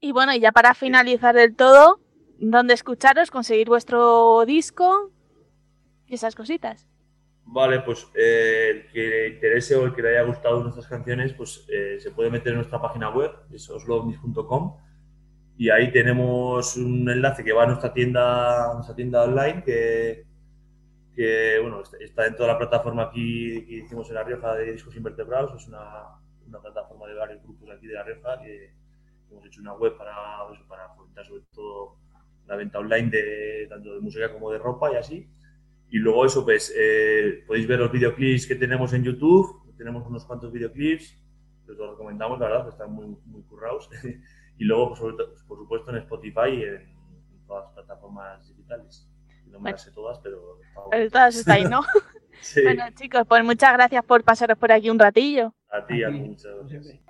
[0.00, 2.00] Y bueno, y ya para finalizar del todo,
[2.38, 3.30] ¿dónde escucharos?
[3.30, 5.10] Conseguir vuestro disco
[6.06, 6.89] y esas cositas.
[7.44, 11.32] Vale, pues eh, el que le interese o el que le haya gustado nuestras canciones,
[11.32, 14.76] pues eh, se puede meter en nuestra página web, es oslovnis.com,
[15.58, 20.26] y ahí tenemos un enlace que va a nuestra tienda, nuestra tienda online, que,
[21.14, 24.96] que, bueno, está- dentro de la plataforma aquí que hicimos en La Rioja de Discos
[24.96, 25.82] Invertebrados, es una,
[26.46, 28.74] una plataforma de varios grupos aquí de La Rioja, que
[29.30, 30.14] hemos hecho una web para,
[30.48, 31.96] pues, para fomentar sobre todo
[32.46, 35.28] la venta online de tanto de música como de ropa y así.
[35.90, 39.74] Y luego eso, pues eh, podéis ver los videoclips que tenemos en YouTube.
[39.76, 41.16] Tenemos unos cuantos videoclips,
[41.68, 43.88] os los recomendamos, la verdad, que están muy, muy currados.
[44.58, 48.48] y luego, pues, sobre todo- por supuesto, en Spotify y en, en todas las plataformas
[48.48, 49.08] digitales.
[49.46, 49.74] No me Bueno.
[49.74, 50.58] las sé todas, pero...
[50.90, 51.80] Pero todas estáis, ¿no?
[52.42, 55.52] Sí, Bueno, chicos, pues muchas gracias por pasaros por aquí un ratillo.
[55.68, 57.00] a ti, A a ti, muchas gracias.